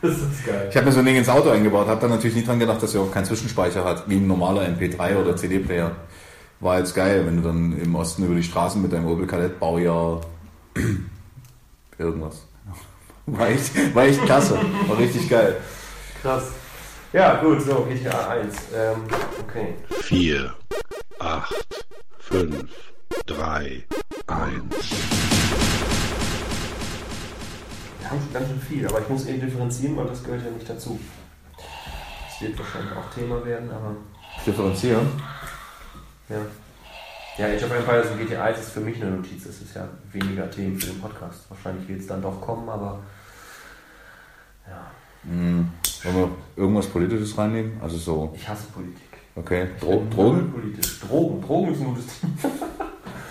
Das 0.03 0.13
ist 0.13 0.45
geil. 0.47 0.67
Ich 0.69 0.75
habe 0.75 0.87
mir 0.87 0.91
so 0.91 0.99
ein 0.99 1.05
Ding 1.05 1.15
ins 1.15 1.29
Auto 1.29 1.49
eingebaut, 1.51 1.85
habe 1.87 2.01
dann 2.01 2.09
natürlich 2.09 2.35
nicht 2.35 2.47
dran 2.47 2.57
gedacht, 2.59 2.81
dass 2.81 2.95
er 2.95 3.01
auch 3.01 3.11
keinen 3.11 3.25
Zwischenspeicher 3.25 3.85
hat, 3.85 4.09
wie 4.09 4.15
ein 4.15 4.25
normaler 4.25 4.63
MP3 4.63 5.15
oder 5.17 5.35
CD-Player. 5.35 5.91
War 6.59 6.79
jetzt 6.79 6.95
geil, 6.95 7.23
wenn 7.27 7.35
du 7.37 7.43
dann 7.43 7.77
im 7.79 7.93
Osten 7.95 8.25
über 8.25 8.33
die 8.33 8.41
Straßen 8.41 8.81
mit 8.81 8.91
deinem 8.93 9.05
Opel 9.07 9.27
Kadett 9.27 9.59
Baujahr 9.59 10.21
irgendwas. 12.01 12.47
War 13.27 13.47
echt, 13.49 13.95
war 13.95 14.03
echt 14.05 14.21
klasse, 14.25 14.59
war 14.87 14.97
richtig 14.97 15.29
geil. 15.29 15.57
Krass. 16.21 16.51
Ja, 17.13 17.35
gut, 17.41 17.61
so, 17.61 17.85
GTA 17.87 18.29
1. 18.29 18.55
Ähm, 18.75 19.03
okay. 19.41 19.75
4, 20.01 20.53
8, 21.19 21.55
5, 22.19 22.69
3, 23.27 23.83
1. 24.27 24.63
Wir 27.99 28.09
haben 28.09 28.19
schon 28.19 28.33
ganz 28.33 28.47
schön 28.47 28.61
viel, 28.61 28.87
aber 28.87 29.01
ich 29.01 29.09
muss 29.09 29.25
eben 29.27 29.39
differenzieren, 29.41 29.95
weil 29.97 30.07
das 30.07 30.23
gehört 30.23 30.43
ja 30.43 30.51
nicht 30.51 30.69
dazu. 30.69 30.99
Das 31.57 32.41
wird 32.41 32.57
wahrscheinlich 32.57 32.91
auch 32.93 33.13
Thema 33.13 33.45
werden, 33.45 33.69
aber 33.71 33.95
Differenzieren. 34.45 35.07
ja. 36.29 36.37
Ja, 37.37 37.47
Age 37.47 37.63
of 37.63 37.71
Empires 37.71 38.11
und 38.11 38.19
GTA 38.19 38.43
1 38.43 38.59
ist 38.59 38.71
für 38.71 38.81
mich 38.81 39.01
eine 39.01 39.11
Notiz. 39.11 39.45
Das 39.45 39.61
ist 39.61 39.75
ja 39.75 39.87
weniger 40.11 40.49
Themen 40.51 40.77
für 40.77 40.87
den 40.87 40.99
Podcast. 40.99 41.49
Wahrscheinlich 41.49 41.87
wird 41.87 42.01
es 42.01 42.07
dann 42.07 42.21
doch 42.21 42.39
kommen, 42.41 42.67
aber 42.69 42.99
ja, 44.67 44.91
Wollen 45.23 45.71
wir 46.03 46.29
irgendwas 46.55 46.87
Politisches 46.87 47.37
reinnehmen? 47.37 47.79
Also 47.81 47.97
so, 47.97 48.33
ich 48.35 48.47
hasse 48.47 48.67
Politik. 48.73 49.01
okay. 49.35 49.67
Ich 49.75 49.81
Dro 49.81 49.99
bin 49.99 50.09
Drogen? 50.09 50.51
Politisch. 50.51 50.99
Drogen. 50.99 51.41
Drogen 51.41 51.73
ist 51.73 51.79
ein 51.81 51.85
gutes 51.85 52.19
Thema. 52.19 52.33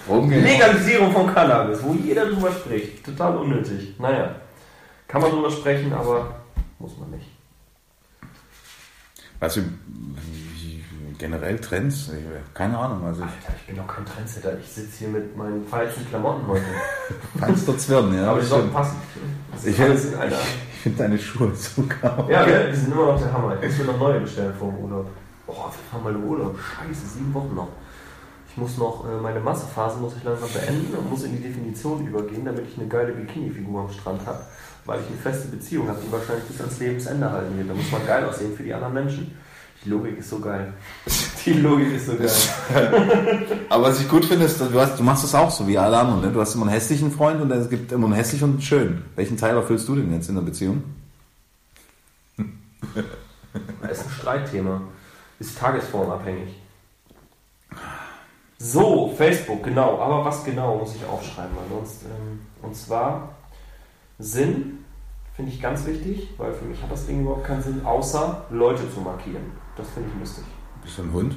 Drogen 0.06 0.30
Legalisierung 0.30 1.12
von 1.12 1.32
Cannabis, 1.34 1.82
wo 1.82 1.92
jeder 1.94 2.26
drüber 2.26 2.50
spricht. 2.52 3.04
Total 3.04 3.36
unnötig. 3.36 3.94
Naja, 3.98 4.34
kann 5.06 5.20
man 5.20 5.30
drüber 5.30 5.50
sprechen, 5.50 5.92
aber 5.92 6.34
muss 6.78 6.96
man 6.98 7.10
nicht. 7.10 7.26
Weißt 9.40 9.56
du, 9.56 9.62
Generell 11.20 11.58
Trends? 11.58 12.08
Ich, 12.08 12.54
keine 12.54 12.78
Ahnung. 12.78 13.04
Also 13.04 13.20
ich 13.20 13.26
Alter, 13.26 13.54
ich 13.60 13.66
bin 13.66 13.76
doch 13.76 13.86
kein 13.86 14.06
Trendsetter. 14.06 14.58
Ich 14.58 14.66
sitze 14.66 15.00
hier 15.00 15.08
mit 15.08 15.36
meinen 15.36 15.66
falschen 15.66 16.08
Klamotten 16.08 16.46
heute. 16.46 16.64
kannst 17.38 17.68
du 17.68 17.74
zwirren, 17.74 18.14
ja. 18.14 18.30
Aber 18.30 18.40
die 18.40 18.46
sollten 18.46 18.72
passen. 18.72 18.96
Ich, 19.62 19.78
Alter. 19.78 20.38
ich 20.72 20.80
finde 20.80 20.98
deine 20.98 21.18
Schuhe 21.18 21.54
so 21.54 21.82
geil. 21.82 22.24
Ja, 22.26 22.46
ne? 22.46 22.70
die 22.70 22.74
sind 22.74 22.92
immer 22.92 23.12
noch 23.12 23.20
der 23.20 23.30
Hammer. 23.30 23.54
Ich 23.60 23.68
muss 23.68 23.78
mir 23.80 23.92
noch 23.92 23.98
neue 23.98 24.20
bestellen 24.20 24.54
vor 24.58 24.72
dem 24.72 24.78
Urlaub. 24.78 25.10
Oh, 25.46 25.52
wir 25.52 25.90
fahren 25.90 26.04
mal 26.04 26.14
in 26.14 26.24
Urlaub. 26.24 26.58
Scheiße, 26.58 27.06
sieben 27.06 27.34
Wochen 27.34 27.54
noch. 27.54 27.68
Ich 28.48 28.56
muss 28.56 28.78
noch, 28.78 29.04
äh, 29.04 29.20
meine 29.20 29.40
Massephase 29.40 29.98
muss 29.98 30.16
ich 30.16 30.24
langsam 30.24 30.48
beenden 30.54 30.96
und 30.96 31.10
muss 31.10 31.24
in 31.24 31.32
die 31.36 31.42
Definition 31.42 32.06
übergehen, 32.06 32.46
damit 32.46 32.64
ich 32.66 32.78
eine 32.78 32.88
geile 32.88 33.12
Bikini-Figur 33.12 33.82
am 33.82 33.90
Strand 33.90 34.24
habe. 34.24 34.40
Weil 34.86 35.00
ich 35.00 35.06
eine 35.06 35.16
feste 35.18 35.48
Beziehung 35.48 35.86
habe, 35.86 35.98
die 36.02 36.10
wahrscheinlich 36.10 36.46
bis 36.46 36.58
ans 36.60 36.78
Lebensende 36.78 37.30
halten 37.30 37.58
wird. 37.58 37.68
Da 37.68 37.74
muss 37.74 37.92
man 37.92 38.06
geil 38.06 38.24
aussehen 38.24 38.56
für 38.56 38.62
die 38.62 38.72
anderen 38.72 38.94
Menschen. 38.94 39.36
Die 39.84 39.88
Logik 39.88 40.18
ist 40.18 40.28
so 40.28 40.38
geil. 40.40 40.74
Die 41.46 41.54
Logik 41.54 41.94
ist 41.94 42.06
so 42.06 42.16
geil. 42.16 42.30
Aber 43.70 43.84
was 43.84 44.00
ich 44.00 44.08
gut 44.08 44.26
finde, 44.26 44.44
ist, 44.44 44.60
du, 44.60 44.78
hast, 44.78 44.98
du 44.98 45.02
machst 45.02 45.24
das 45.24 45.34
auch 45.34 45.50
so 45.50 45.66
wie 45.66 45.78
alle 45.78 45.96
anderen. 45.96 46.20
Ne? 46.20 46.30
Du 46.30 46.40
hast 46.40 46.54
immer 46.54 46.66
einen 46.66 46.74
hässlichen 46.74 47.10
Freund 47.10 47.40
und 47.40 47.50
es 47.50 47.70
gibt 47.70 47.90
immer 47.92 48.06
einen 48.06 48.14
hässlichen 48.14 48.44
und 48.44 48.50
einen 48.54 48.62
schönen. 48.62 49.04
Welchen 49.16 49.38
Teil 49.38 49.56
erfüllst 49.56 49.88
du 49.88 49.96
denn 49.96 50.12
jetzt 50.12 50.28
in 50.28 50.34
der 50.34 50.42
Beziehung? 50.42 50.82
Das 53.82 53.98
ist 53.98 54.06
ein 54.06 54.12
Streitthema. 54.12 54.80
Ist 55.40 55.58
tagesformabhängig. 55.58 56.54
So, 58.58 59.12
Facebook, 59.16 59.64
genau. 59.64 59.98
Aber 59.98 60.24
was 60.24 60.44
genau 60.44 60.76
muss 60.76 60.94
ich 60.94 61.04
aufschreiben? 61.04 61.56
Sonst, 61.68 62.04
ähm, 62.04 62.40
und 62.62 62.76
zwar 62.76 63.30
Sinn, 64.20 64.84
finde 65.34 65.50
ich 65.50 65.60
ganz 65.60 65.84
wichtig, 65.86 66.28
weil 66.36 66.52
für 66.52 66.66
mich 66.66 66.80
hat 66.82 66.92
das 66.92 67.06
Ding 67.06 67.22
überhaupt 67.22 67.44
keinen 67.44 67.62
Sinn, 67.62 67.84
außer 67.84 68.44
Leute 68.50 68.82
zu 68.92 69.00
markieren. 69.00 69.50
Das 69.76 69.88
finde 69.90 70.10
ich 70.12 70.20
lustig. 70.20 70.44
Bist 70.82 70.98
du 70.98 71.02
ein 71.02 71.12
Hund? 71.12 71.36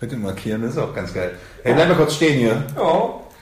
Leute 0.00 0.16
markieren, 0.16 0.62
das 0.62 0.72
ist 0.72 0.78
auch 0.78 0.94
ganz 0.94 1.12
geil. 1.12 1.36
Hey, 1.62 1.74
bleib 1.74 1.88
mal 1.88 1.94
kurz 1.94 2.14
stehen 2.14 2.38
hier. 2.38 2.64
Ja, 2.74 2.82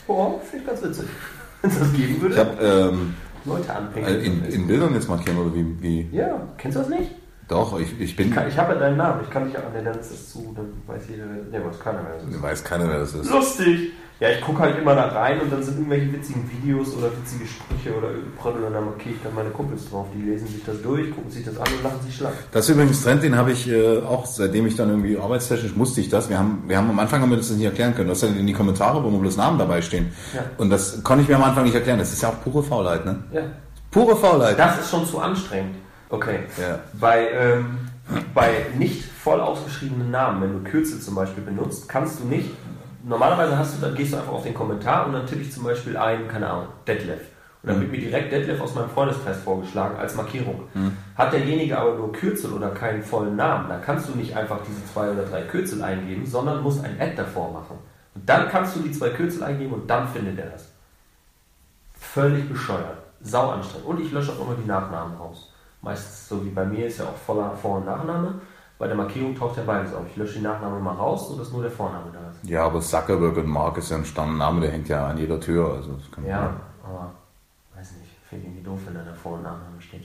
ja 0.08 0.34
finde 0.50 0.58
ich 0.58 0.66
ganz 0.66 0.82
witzig. 0.82 1.06
Wenn 1.62 1.70
es 1.70 1.78
das 1.78 1.92
geben 1.92 2.20
würde, 2.20 2.34
Ich 2.34 2.40
habe 2.40 2.64
ähm, 2.64 3.14
Leute 3.44 3.74
anpinkeln. 3.74 4.20
äh, 4.20 4.24
in, 4.24 4.44
in 4.44 4.66
Bildern 4.66 4.94
jetzt 4.94 5.08
markieren 5.08 5.38
oder 5.38 5.54
wie? 5.54 5.82
wie? 5.82 6.08
ja, 6.16 6.40
kennst 6.56 6.76
du 6.76 6.80
das 6.80 6.88
nicht? 6.88 7.12
Doch, 7.48 7.78
ich, 7.80 7.98
ich 7.98 8.14
bin. 8.14 8.30
Ich, 8.30 8.36
ich 8.48 8.58
habe 8.58 8.74
ja 8.74 8.78
deinen 8.80 8.96
Namen, 8.98 9.22
ich 9.24 9.30
kann 9.30 9.44
dich 9.44 9.54
ja, 9.54 9.60
ne, 9.60 9.82
dann 9.82 9.98
ist 9.98 10.12
das 10.12 10.30
zu, 10.30 10.52
dann 10.54 10.70
weiß 10.86 11.04
jeder, 11.08 11.24
ne, 11.24 11.64
weiß 11.64 11.80
keiner 11.80 12.02
mehr. 12.02 12.14
Das 12.14 12.24
ist. 12.24 12.42
Weiß 12.42 12.64
keiner, 12.64 12.88
wer 12.88 12.98
das 12.98 13.14
ist. 13.14 13.30
Lustig. 13.30 13.92
Ja, 14.20 14.30
ich 14.30 14.40
gucke 14.40 14.58
halt 14.58 14.76
immer 14.76 14.96
da 14.96 15.06
rein 15.06 15.40
und 15.40 15.52
dann 15.52 15.62
sind 15.62 15.76
irgendwelche 15.76 16.12
witzigen 16.12 16.50
Videos 16.50 16.92
oder 16.96 17.06
witzige 17.16 17.46
Sprüche 17.46 17.96
oder 17.96 18.08
Prödel 18.36 18.64
und 18.64 18.72
dann 18.72 18.86
markiere 18.86 19.14
ich 19.14 19.22
dann 19.22 19.32
meine 19.32 19.50
Kumpels 19.50 19.88
drauf. 19.88 20.06
Die 20.12 20.28
lesen 20.28 20.48
sich 20.48 20.64
das 20.64 20.82
durch, 20.82 21.14
gucken 21.14 21.30
sich 21.30 21.44
das 21.44 21.56
an 21.56 21.68
und 21.76 21.84
lachen 21.84 22.02
sich 22.02 22.16
schlag. 22.16 22.32
Das 22.50 22.68
ist 22.68 22.74
übrigens 22.74 23.00
Trend, 23.00 23.22
den 23.22 23.36
habe 23.36 23.52
ich 23.52 23.68
äh, 23.68 23.98
auch, 23.98 24.26
seitdem 24.26 24.66
ich 24.66 24.74
dann 24.74 24.88
irgendwie 24.88 25.16
arbeitstechnisch 25.16 25.76
musste 25.76 26.00
ich 26.00 26.08
das. 26.08 26.28
Wir 26.28 26.36
haben, 26.36 26.64
wir 26.66 26.76
haben 26.76 26.90
am 26.90 26.98
Anfang 26.98 27.22
haben 27.22 27.30
wir 27.30 27.36
das 27.36 27.50
nicht 27.50 27.64
erklären 27.64 27.94
können. 27.94 28.08
Du 28.08 28.14
hast 28.14 28.22
ja 28.22 28.28
in 28.28 28.46
die 28.46 28.52
Kommentare, 28.52 29.04
wo 29.04 29.08
nur 29.08 29.20
bloß 29.20 29.36
Namen 29.36 29.56
dabei 29.56 29.80
stehen. 29.82 30.10
Ja. 30.34 30.42
Und 30.56 30.70
das 30.70 31.00
konnte 31.04 31.22
ich 31.22 31.28
mir 31.28 31.36
am 31.36 31.44
Anfang 31.44 31.62
nicht 31.62 31.76
erklären. 31.76 32.00
Das 32.00 32.12
ist 32.12 32.20
ja 32.20 32.30
auch 32.30 32.42
pure 32.42 32.64
Faulheit, 32.64 33.06
ne? 33.06 33.22
Ja. 33.32 33.42
Pure 33.92 34.16
Faulheit. 34.16 34.58
Das 34.58 34.80
ist 34.80 34.90
schon 34.90 35.06
zu 35.06 35.20
anstrengend. 35.20 35.76
Okay. 36.10 36.40
Ja. 36.60 36.80
Bei, 36.94 37.28
ähm, 37.30 37.78
bei 38.34 38.66
nicht 38.76 39.04
voll 39.04 39.40
ausgeschriebenen 39.40 40.10
Namen, 40.10 40.42
wenn 40.42 40.52
du 40.64 40.68
Kürzel 40.68 40.98
zum 40.98 41.14
Beispiel 41.14 41.44
benutzt, 41.44 41.88
kannst 41.88 42.18
du 42.18 42.24
nicht. 42.24 42.50
Normalerweise 43.08 43.56
hast 43.56 43.76
du, 43.76 43.80
dann 43.80 43.94
gehst 43.94 44.12
du 44.12 44.18
einfach 44.18 44.32
auf 44.32 44.42
den 44.42 44.52
Kommentar 44.54 45.06
und 45.06 45.14
dann 45.14 45.26
tippe 45.26 45.40
ich 45.40 45.50
zum 45.52 45.64
Beispiel 45.64 45.96
ein, 45.96 46.28
keine 46.28 46.48
Ahnung, 46.48 46.68
Detlef. 46.86 47.22
Und 47.62 47.70
dann 47.70 47.80
wird 47.80 47.90
mir 47.90 47.98
direkt 48.00 48.30
Detlef 48.30 48.60
aus 48.60 48.74
meinem 48.74 48.90
Freundeskreis 48.90 49.38
vorgeschlagen 49.38 49.96
als 49.98 50.14
Markierung. 50.14 50.64
Hat 51.16 51.32
derjenige 51.32 51.78
aber 51.78 51.94
nur 51.94 52.12
Kürzel 52.12 52.52
oder 52.52 52.70
keinen 52.70 53.02
vollen 53.02 53.34
Namen, 53.34 53.68
dann 53.68 53.82
kannst 53.82 54.08
du 54.08 54.14
nicht 54.14 54.36
einfach 54.36 54.58
diese 54.66 54.84
zwei 54.92 55.10
oder 55.10 55.24
drei 55.24 55.42
Kürzel 55.42 55.82
eingeben, 55.82 56.26
sondern 56.26 56.62
musst 56.62 56.84
ein 56.84 57.00
Ad 57.00 57.14
davor 57.16 57.50
machen. 57.52 57.78
Und 58.14 58.28
dann 58.28 58.48
kannst 58.48 58.76
du 58.76 58.80
die 58.80 58.92
zwei 58.92 59.08
Kürzel 59.08 59.42
eingeben 59.42 59.72
und 59.72 59.88
dann 59.88 60.06
findet 60.06 60.38
er 60.38 60.50
das. 60.50 60.70
Völlig 61.98 62.48
bescheuert. 62.48 62.98
Sau 63.22 63.50
anstrengend. 63.50 63.88
Und 63.88 64.00
ich 64.00 64.12
lösche 64.12 64.32
auch 64.32 64.46
immer 64.46 64.54
die 64.54 64.68
Nachnamen 64.68 65.16
raus. 65.16 65.52
Meistens, 65.82 66.28
so 66.28 66.44
wie 66.44 66.50
bei 66.50 66.64
mir, 66.64 66.86
ist 66.86 66.98
ja 66.98 67.06
auch 67.06 67.16
voller 67.16 67.56
Vor- 67.56 67.78
und 67.78 67.86
Nachname. 67.86 68.34
Bei 68.78 68.86
der 68.86 68.96
Markierung 68.96 69.36
taucht 69.36 69.56
ja 69.56 69.64
beides 69.66 69.92
auf. 69.92 70.02
Ich 70.08 70.16
lösche 70.16 70.34
die 70.34 70.44
Nachname 70.44 70.78
mal 70.78 70.94
raus, 70.94 71.28
sodass 71.28 71.50
nur 71.50 71.62
der 71.62 71.70
Vorname 71.70 72.12
da 72.12 72.30
ist. 72.30 72.48
Ja, 72.48 72.64
aber 72.64 72.80
Zuckerberg 72.80 73.36
und 73.36 73.48
Mark 73.48 73.76
ist 73.78 73.90
ja 73.90 73.96
ein 73.96 74.04
Stammname, 74.04 74.60
der 74.60 74.70
hängt 74.70 74.88
ja 74.88 75.08
an 75.08 75.18
jeder 75.18 75.40
Tür. 75.40 75.74
Also 75.74 75.94
das 75.94 76.10
kann 76.12 76.24
Ja, 76.24 76.54
aber 76.84 77.12
weiß 77.74 77.92
nicht. 77.92 78.12
Finde 78.28 78.44
ich 78.44 78.50
irgendwie 78.50 78.64
doof, 78.64 78.78
wenn 78.86 78.94
da 78.94 79.02
der 79.02 79.14
Vor- 79.14 79.32
und 79.32 79.42
Nachname 79.42 79.80
steht. 79.80 80.04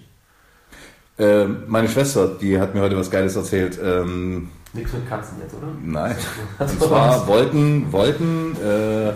Äh, 1.19 1.45
meine 1.67 1.87
Schwester, 1.87 2.27
die 2.27 2.59
hat 2.59 2.73
mir 2.73 2.81
heute 2.81 2.97
was 2.97 3.11
Geiles 3.11 3.35
erzählt. 3.35 3.79
Ähm, 3.83 4.49
Nix 4.73 4.91
mit 4.93 5.07
Katzen 5.07 5.37
jetzt, 5.39 5.53
oder? 5.53 5.67
nein. 5.83 6.15
Und 6.59 6.81
zwar 6.81 7.27
wollten, 7.27 7.91
wollten, 7.91 8.55
äh, 8.55 9.13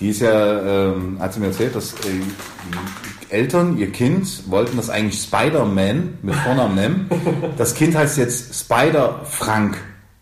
die 0.00 0.08
ist 0.08 0.20
ja, 0.20 0.60
ähm, 0.88 1.18
hat 1.20 1.34
sie 1.34 1.40
mir 1.40 1.46
erzählt, 1.46 1.74
dass 1.74 1.92
äh, 1.94 3.34
Eltern, 3.34 3.78
ihr 3.78 3.92
Kind, 3.92 4.50
wollten 4.50 4.76
das 4.76 4.90
eigentlich 4.90 5.20
Spider-Man 5.22 6.18
mit 6.22 6.34
Vornamen 6.36 6.74
nennen. 6.74 7.10
Das 7.56 7.74
Kind 7.74 7.94
heißt 7.94 8.18
jetzt 8.18 8.54
Spider-Frank. 8.58 9.76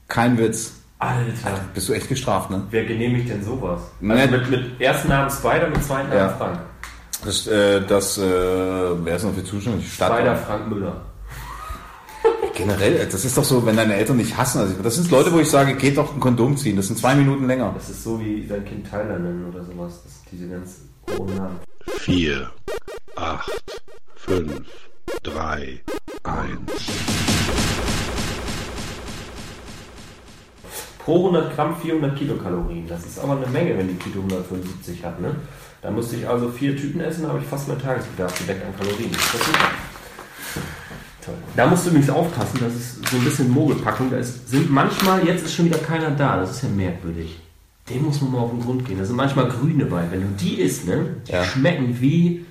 Kein 0.08 0.38
Witz. 0.38 0.72
Alter. 0.98 1.60
Bist 1.74 1.88
du 1.88 1.92
echt 1.92 2.08
gestraft, 2.08 2.50
ne? 2.50 2.62
Wer 2.70 2.84
genehmigt 2.84 3.28
denn 3.28 3.44
sowas? 3.44 3.80
Ne. 4.00 4.14
Also 4.14 4.32
mit, 4.32 4.50
mit 4.50 4.80
ersten 4.80 5.08
Namen 5.08 5.30
Spider, 5.30 5.68
mit 5.68 5.84
zweiten 5.84 6.08
Namen 6.08 6.20
Ja. 6.20 6.28
Frank. 6.30 6.58
Das, 7.24 7.46
äh, 7.46 7.80
das 7.86 8.18
äh, 8.18 8.22
wer 8.22 9.16
ist 9.16 9.24
noch 9.24 9.34
für 9.34 9.44
zuständig? 9.44 9.92
Stadt. 9.92 10.12
Spider 10.12 10.36
Frank 10.36 10.68
Müller. 10.68 10.96
Generell, 12.58 13.06
das 13.06 13.24
ist 13.24 13.38
doch 13.38 13.44
so, 13.44 13.64
wenn 13.64 13.76
deine 13.76 13.94
Eltern 13.94 14.16
nicht 14.16 14.36
hassen. 14.36 14.58
Also 14.58 14.74
das 14.82 14.96
sind 14.96 15.08
Leute, 15.12 15.32
wo 15.32 15.38
ich 15.38 15.48
sage, 15.48 15.76
geht 15.76 15.96
doch 15.96 16.12
ein 16.12 16.18
Kondom 16.18 16.56
ziehen. 16.56 16.74
Das 16.74 16.88
sind 16.88 16.98
zwei 16.98 17.14
Minuten 17.14 17.46
länger. 17.46 17.72
Das 17.72 17.88
ist 17.88 18.02
so 18.02 18.18
wie 18.20 18.44
dein 18.48 18.64
Kind 18.64 18.90
Tyler 18.90 19.16
nennen 19.16 19.46
oder 19.48 19.64
sowas. 19.64 20.00
Das 20.02 20.14
sind 20.14 20.24
diese 20.32 20.48
ganz 20.48 20.80
hohen 21.16 21.36
Namen. 21.36 21.60
4, 21.86 22.50
8, 23.14 23.52
5, 24.16 24.60
3, 25.22 25.80
1. 26.24 26.60
Pro 30.98 31.16
100 31.28 31.54
Gramm 31.54 31.76
400 31.80 32.18
Kilokalorien. 32.18 32.88
Das 32.88 33.06
ist 33.06 33.20
aber 33.20 33.36
eine 33.36 33.46
Menge, 33.46 33.78
wenn 33.78 33.86
die 33.86 33.94
Kilo 33.94 34.22
175 34.22 35.04
hat. 35.04 35.20
Ne? 35.20 35.36
Da 35.80 35.92
musste 35.92 36.16
ich 36.16 36.28
also 36.28 36.50
vier 36.50 36.76
Tüten 36.76 37.00
essen, 37.00 37.22
da 37.22 37.28
habe 37.28 37.38
ich 37.38 37.46
fast 37.46 37.68
meinen 37.68 37.80
Tagesbedarf 37.80 38.36
gedeckt 38.36 38.66
an 38.66 38.76
Kalorien. 38.76 39.12
Das 39.12 39.34
ist 39.34 39.44
super. 39.44 39.87
Toll. 41.28 41.36
Da 41.56 41.66
musst 41.66 41.84
du 41.84 41.90
übrigens 41.90 42.10
aufpassen, 42.10 42.58
das 42.60 42.74
ist 42.74 43.08
so 43.10 43.16
ein 43.16 43.24
bisschen 43.24 43.50
Mogelpackung. 43.50 44.10
Da 44.10 44.16
ist, 44.16 44.48
sind 44.48 44.70
manchmal, 44.70 45.26
jetzt 45.26 45.44
ist 45.44 45.54
schon 45.54 45.66
wieder 45.66 45.78
keiner 45.78 46.10
da, 46.10 46.38
das 46.38 46.50
ist 46.52 46.62
ja 46.62 46.68
merkwürdig. 46.70 47.38
Dem 47.90 48.04
muss 48.04 48.20
man 48.20 48.32
mal 48.32 48.38
auf 48.40 48.50
den 48.50 48.60
Grund 48.60 48.84
gehen. 48.84 48.98
Da 48.98 49.04
sind 49.04 49.16
manchmal 49.16 49.48
Grüne 49.48 49.84
bei. 49.86 50.02
Wenn 50.10 50.20
du 50.22 50.28
die 50.40 50.60
isst, 50.60 50.86
ne? 50.86 51.16
die 51.26 51.32
Ja. 51.32 51.44
schmecken 51.44 51.96
wie. 52.00 52.44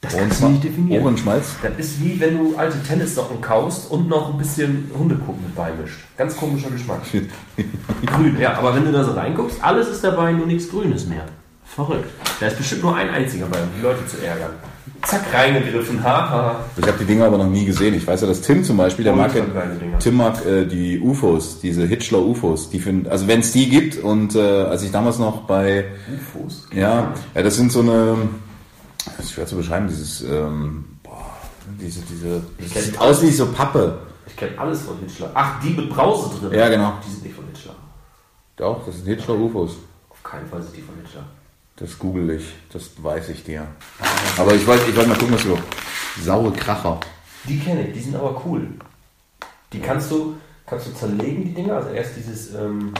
Das 0.00 0.14
kannst 0.16 0.42
du 0.42 0.48
nicht 0.48 0.64
definieren. 0.64 1.02
Ohrenschmalz. 1.02 1.56
Das 1.62 1.72
ist 1.78 2.02
wie 2.02 2.20
wenn 2.20 2.38
du 2.38 2.56
alte 2.56 2.82
Tennissocken 2.82 3.40
kaust 3.40 3.90
und 3.90 4.08
noch 4.08 4.32
ein 4.32 4.38
bisschen 4.38 4.90
Hundekot 4.96 5.40
mit 5.42 5.54
beimischt. 5.54 5.98
Ganz 6.16 6.36
komischer 6.36 6.70
Geschmack. 6.70 7.00
Grün, 8.06 8.38
ja, 8.38 8.54
aber 8.58 8.74
wenn 8.74 8.84
du 8.84 8.92
da 8.92 9.02
so 9.04 9.12
reinguckst, 9.12 9.62
alles 9.62 9.88
ist 9.88 10.04
dabei, 10.04 10.32
nur 10.32 10.46
nichts 10.46 10.68
Grünes 10.70 11.06
mehr. 11.06 11.24
Verrückt. 11.64 12.08
Da 12.40 12.46
ist 12.46 12.56
bestimmt 12.58 12.82
nur 12.82 12.94
ein 12.94 13.10
einziger 13.10 13.46
bei, 13.46 13.58
um 13.60 13.68
die 13.76 13.82
Leute 13.82 14.06
zu 14.06 14.24
ärgern. 14.24 14.50
Zack, 15.06 15.32
reingegriffen, 15.32 16.02
haha. 16.02 16.56
Ich 16.76 16.84
habe 16.84 16.98
die 16.98 17.04
Dinger 17.04 17.26
aber 17.26 17.38
noch 17.38 17.46
nie 17.46 17.64
gesehen. 17.64 17.94
Ich 17.94 18.04
weiß 18.04 18.22
ja, 18.22 18.26
dass 18.26 18.40
Tim 18.40 18.64
zum 18.64 18.76
Beispiel, 18.76 19.04
der 19.04 19.14
mag. 19.14 19.30
Tim 20.00 20.16
mag 20.16 20.44
äh, 20.44 20.64
die 20.64 21.00
UFOs, 21.00 21.60
diese 21.60 21.86
Hitchler 21.86 22.18
UFOs. 22.18 22.70
Die 22.70 22.80
finden, 22.80 23.08
also 23.08 23.28
wenn 23.28 23.38
es 23.38 23.52
die 23.52 23.68
gibt 23.68 24.02
und 24.02 24.34
äh, 24.34 24.40
als 24.40 24.82
ich 24.82 24.90
damals 24.90 25.20
noch 25.20 25.42
bei, 25.42 25.84
UFOs? 26.12 26.66
ja, 26.74 27.12
ja, 27.34 27.42
das 27.42 27.54
sind 27.54 27.70
so 27.70 27.80
eine, 27.82 28.16
das 29.16 29.26
ist 29.26 29.32
schwer 29.32 29.46
zu 29.46 29.56
beschreiben, 29.56 29.86
dieses, 29.86 30.22
ähm, 30.22 30.84
boah, 31.04 31.36
diese, 31.80 32.00
diese, 32.10 32.42
das 32.58 32.84
sieht 32.84 33.00
aus 33.00 33.22
wie 33.22 33.30
so 33.30 33.46
Pappe. 33.46 33.98
Ich 34.26 34.36
kenne 34.36 34.58
alles 34.58 34.82
von 34.82 34.98
Hitchler. 34.98 35.30
Ach, 35.34 35.60
die 35.62 35.70
mit 35.70 35.88
Brause 35.88 36.36
drin. 36.40 36.58
Ja, 36.58 36.68
genau. 36.68 36.94
Die 37.06 37.10
sind 37.12 37.22
nicht 37.22 37.36
von 37.36 37.44
Hitchler. 37.46 37.76
Doch, 38.56 38.84
das 38.84 38.96
sind 38.96 39.06
Hitchler 39.06 39.36
UFOs. 39.36 39.76
Auf 40.10 40.22
keinen 40.24 40.48
Fall 40.48 40.62
sind 40.62 40.76
die 40.76 40.82
von 40.82 40.96
Hitchler. 40.96 41.22
Das 41.76 41.98
google 41.98 42.30
ich, 42.30 42.54
das 42.72 42.90
weiß 43.02 43.28
ich 43.28 43.44
dir. 43.44 43.66
Aber 44.38 44.54
ich 44.54 44.66
wollte 44.66 44.88
ich 44.88 44.96
wollte 44.96 45.10
mal 45.10 45.18
gucken, 45.18 45.34
was 45.34 45.42
du. 45.42 45.58
Saure 46.22 46.50
Kracher. 46.52 46.98
Die 47.44 47.58
kenne 47.58 47.86
ich, 47.86 47.92
die 47.92 48.00
sind 48.00 48.16
aber 48.16 48.42
cool. 48.46 48.68
Die 49.72 49.80
kannst 49.80 50.10
du, 50.10 50.36
kannst 50.66 50.86
du 50.86 50.94
zerlegen, 50.94 51.44
die 51.44 51.52
Dinger. 51.54 51.76
Also 51.76 51.90
erst 51.90 52.16
dieses, 52.16 52.54
ähm, 52.54 52.94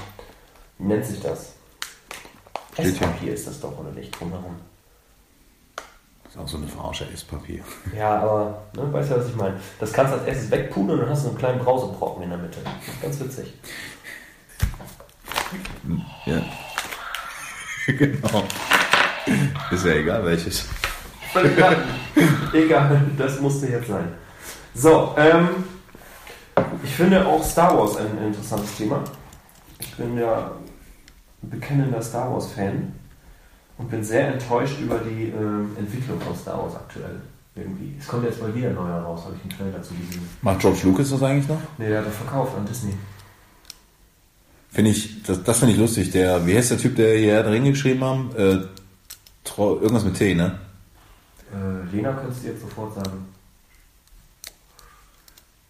wie 0.79 0.89
nennt 0.89 1.07
sich 1.07 1.21
das? 1.21 1.55
Esspapier 2.77 3.33
ist 3.33 3.47
das 3.47 3.61
doch, 3.61 3.79
oder 3.79 3.91
nicht? 3.93 4.19
Drumherum. 4.21 4.57
Das 6.25 6.35
ist 6.35 6.41
auch 6.41 6.49
so 6.49 6.59
eine 6.59 6.69
Verarsche 6.69 7.09
Esspapier. 7.11 7.65
Ja, 7.97 8.19
aber, 8.21 8.63
ne, 8.75 8.93
weißt 8.93 9.11
du, 9.11 9.17
was 9.17 9.29
ich 9.29 9.37
meine? 9.37 9.59
Das 9.81 9.91
kannst 9.91 10.13
du 10.13 10.19
als 10.19 10.27
erstes 10.27 10.51
wegpudern 10.51 10.99
und 10.99 11.01
dann 11.01 11.09
hast 11.09 11.25
du 11.25 11.31
einen 11.31 11.39
kleinen 11.39 11.59
Brausebrocken 11.61 12.25
in 12.25 12.29
der 12.29 12.39
Mitte. 12.39 12.59
Ganz 13.01 13.19
witzig. 13.21 13.55
Ja. 16.27 16.43
genau. 17.99 18.45
Ist 19.71 19.85
ja 19.85 19.93
egal 19.93 20.25
welches. 20.25 20.67
Egal, 21.35 21.77
egal, 22.53 23.03
das 23.17 23.41
musste 23.41 23.67
jetzt 23.67 23.89
sein. 23.89 24.09
So, 24.75 25.15
ähm, 25.17 25.49
ich 26.83 26.95
finde 26.95 27.25
auch 27.27 27.45
Star 27.45 27.77
Wars 27.77 27.97
ein 27.97 28.27
interessantes 28.27 28.77
Thema. 28.77 29.05
Ich 29.79 29.95
bin 29.95 30.19
ja 30.19 30.53
ein 31.43 31.51
bekennender 31.51 32.03
Star 32.03 32.33
Wars-Fan 32.33 32.93
und 33.79 33.91
bin 33.91 34.03
sehr 34.03 34.29
enttäuscht 34.29 34.81
über 34.81 34.99
die 34.99 35.29
ähm, 35.29 35.77
Entwicklung 35.79 36.21
von 36.21 36.35
Star 36.35 36.63
Wars 36.63 36.75
aktuell. 36.75 37.21
Irgendwie. 37.55 37.97
Es 37.99 38.07
kommt 38.07 38.25
jetzt 38.25 38.41
mal 38.43 38.55
wieder 38.55 38.69
ein 38.69 38.75
neuer 38.75 39.01
raus, 39.01 39.23
habe 39.25 39.35
ich 39.37 39.43
einen 39.43 39.59
Trailer 39.59 39.83
zu 39.83 39.95
gesehen. 39.95 40.29
Macht 40.43 40.61
George 40.61 40.81
Lucas 40.85 41.11
das 41.11 41.23
eigentlich 41.23 41.49
noch? 41.49 41.61
Nee, 41.79 41.89
der 41.89 42.01
hat 42.01 42.07
er 42.07 42.13
verkauft 42.13 42.57
an 42.57 42.67
Disney. 42.67 42.93
Finde 44.71 44.91
ich, 44.91 45.23
das, 45.23 45.43
das 45.43 45.59
finde 45.59 45.75
ich 45.75 45.81
lustig. 45.81 46.11
Der, 46.11 46.47
wie 46.47 46.57
heißt 46.57 46.71
der 46.71 46.79
Typ, 46.79 46.97
der 46.97 47.17
hier 47.17 47.47
Ringe 47.47 47.71
geschrieben 47.71 48.05
haben? 48.05 48.31
Äh, 48.37 48.59
irgendwas 49.59 50.05
mit 50.05 50.15
T, 50.17 50.35
ne? 50.35 50.59
Äh, 51.53 51.95
Lena 51.97 52.13
könntest 52.13 52.43
du 52.45 52.49
jetzt 52.49 52.61
sofort 52.61 52.95
sagen. 52.95 53.27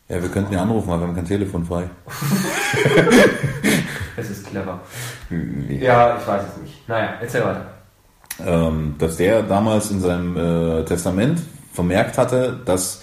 Ja, 0.08 0.22
wir 0.22 0.28
könnten 0.28 0.52
ihn 0.52 0.58
anrufen, 0.58 0.90
aber 0.90 1.02
wir 1.02 1.08
haben 1.08 1.14
kein 1.14 1.26
Telefon 1.26 1.64
frei. 1.64 1.88
Es 4.18 4.30
ist 4.30 4.46
clever. 4.46 4.80
Ja, 5.68 6.16
ich 6.18 6.26
weiß 6.26 6.42
es 6.54 6.62
nicht. 6.62 6.88
Naja, 6.88 7.14
erzähl 7.20 7.42
weiter. 7.44 7.66
ähm, 8.44 8.94
dass 8.98 9.16
der 9.18 9.42
damals 9.42 9.90
in 9.90 10.00
seinem 10.00 10.36
äh, 10.36 10.84
Testament 10.84 11.40
vermerkt 11.72 12.16
hatte, 12.16 12.58
dass 12.64 13.02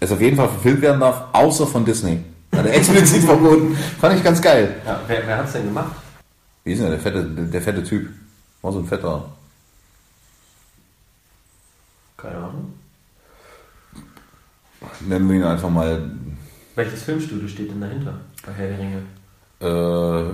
es 0.00 0.10
auf 0.10 0.20
jeden 0.20 0.36
Fall 0.36 0.48
verfilmt 0.48 0.82
werden 0.82 1.00
darf, 1.00 1.24
außer 1.32 1.66
von 1.68 1.84
Disney. 1.84 2.24
Hat 2.52 2.66
er 2.66 2.74
explizit 2.74 3.22
verboten. 3.24 3.74
Fand 4.00 4.16
ich 4.16 4.24
ganz 4.24 4.40
geil. 4.42 4.76
Ja, 4.84 5.00
wer, 5.06 5.26
wer 5.26 5.38
hat 5.38 5.46
es 5.46 5.52
denn 5.52 5.64
gemacht? 5.64 5.92
Wie 6.64 6.72
ist 6.72 6.82
denn 6.82 6.90
der, 6.90 6.98
fette, 6.98 7.24
der 7.24 7.62
fette 7.62 7.82
Typ? 7.84 8.08
War 8.62 8.72
so 8.72 8.80
ein 8.80 8.86
fetter. 8.86 9.24
Keine 12.16 12.36
Ahnung. 12.36 12.74
Nennen 15.00 15.28
wir 15.28 15.36
ihn 15.36 15.44
einfach 15.44 15.70
mal 15.70 16.10
Welches 16.74 17.02
Filmstudio 17.02 17.48
steht 17.48 17.70
denn 17.70 17.80
dahinter? 17.80 18.14
Bei 18.46 18.52
Herr 18.52 18.68
der 18.68 18.78
Ringe. 18.78 19.02
äh, 19.60 19.64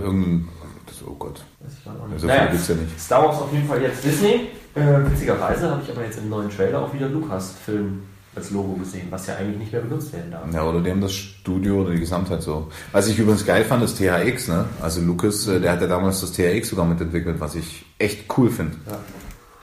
irgendein. 0.03 0.47
Das, 0.85 1.03
oh 1.05 1.15
Gott. 1.15 1.43
Weiß 1.59 1.73
ich 1.81 1.89
auch 1.89 2.07
nicht. 2.07 2.19
So 2.21 2.27
viel 2.27 2.47
gibt's 2.51 2.67
ja 2.69 2.75
nicht. 2.75 2.99
Star 2.99 3.25
Wars 3.25 3.41
auf 3.41 3.51
jeden 3.53 3.67
Fall 3.67 3.81
jetzt 3.81 4.03
Disney. 4.03 4.49
Äh, 4.75 5.05
witzigerweise 5.11 5.69
habe 5.69 5.81
ich 5.83 5.91
aber 5.91 6.03
jetzt 6.03 6.17
im 6.19 6.29
neuen 6.29 6.49
Trailer 6.49 6.81
auch 6.81 6.93
wieder 6.93 7.09
Lucas-Film 7.09 8.03
als 8.37 8.51
Logo 8.51 8.73
gesehen, 8.75 9.07
was 9.09 9.27
ja 9.27 9.35
eigentlich 9.35 9.57
nicht 9.57 9.71
mehr 9.73 9.81
benutzt 9.81 10.13
werden 10.13 10.31
darf. 10.31 10.43
Ja, 10.53 10.63
oder 10.63 10.79
die 10.81 10.89
haben 10.89 11.01
das 11.01 11.13
Studio 11.13 11.81
oder 11.81 11.91
die 11.91 11.99
Gesamtheit 11.99 12.41
so. 12.41 12.67
Was 12.91 13.07
ich 13.07 13.19
übrigens 13.19 13.45
geil 13.45 13.65
fand, 13.65 13.83
ist 13.83 13.97
THX, 13.97 14.47
ne? 14.47 14.65
Also 14.81 15.01
Lucas, 15.01 15.47
äh, 15.47 15.59
der 15.59 15.73
hat 15.73 15.81
ja 15.81 15.87
damals 15.87 16.21
das 16.21 16.31
THX 16.31 16.69
sogar 16.69 16.85
mitentwickelt, 16.85 17.39
was 17.39 17.55
ich 17.55 17.85
echt 17.99 18.25
cool 18.37 18.49
finde. 18.49 18.77
Ja. 18.87 18.97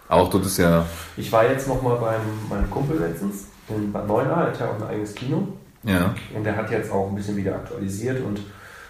Auch 0.09 0.29
dort 0.29 0.45
ist 0.45 0.59
ja, 0.59 0.85
Ich 1.17 1.33
war 1.33 1.49
jetzt 1.49 1.67
nochmal 1.67 1.97
beim 1.97 2.21
meinem 2.51 2.71
Kumpel 2.71 2.99
letztens 2.99 3.47
in 3.69 3.91
Bad 3.93 4.07
Neuenahr, 4.07 4.45
der 4.45 4.53
hat 4.53 4.61
ja 4.61 4.67
auch 4.71 4.77
ein 4.77 4.83
eigenes 4.87 5.15
Kino. 5.15 5.49
ja, 5.85 6.15
Und 6.35 6.45
der 6.45 6.57
hat 6.57 6.71
jetzt 6.71 6.91
auch 6.91 7.09
ein 7.09 7.15
bisschen 7.15 7.37
wieder 7.37 7.55
aktualisiert 7.55 8.23
und 8.23 8.41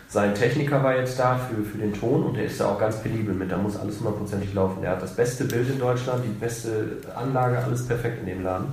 sein 0.08 0.34
Techniker 0.34 0.82
war 0.82 0.96
jetzt 0.96 1.18
da 1.18 1.36
für, 1.36 1.62
für 1.64 1.78
den 1.78 1.92
Ton 1.92 2.22
und 2.24 2.36
der 2.36 2.44
ist 2.44 2.60
da 2.60 2.66
auch 2.66 2.78
ganz 2.78 3.02
penibel 3.02 3.34
mit. 3.34 3.50
Da 3.50 3.56
muss 3.56 3.76
alles 3.76 3.98
hundertprozentig 3.98 4.54
laufen. 4.54 4.80
Der 4.82 4.92
hat 4.92 5.02
das 5.02 5.16
beste 5.16 5.44
Bild 5.44 5.68
in 5.68 5.78
Deutschland, 5.78 6.22
die 6.24 6.28
beste 6.28 6.98
Anlage, 7.16 7.58
alles 7.58 7.86
perfekt 7.86 8.20
in 8.20 8.26
dem 8.26 8.42
Laden. 8.44 8.66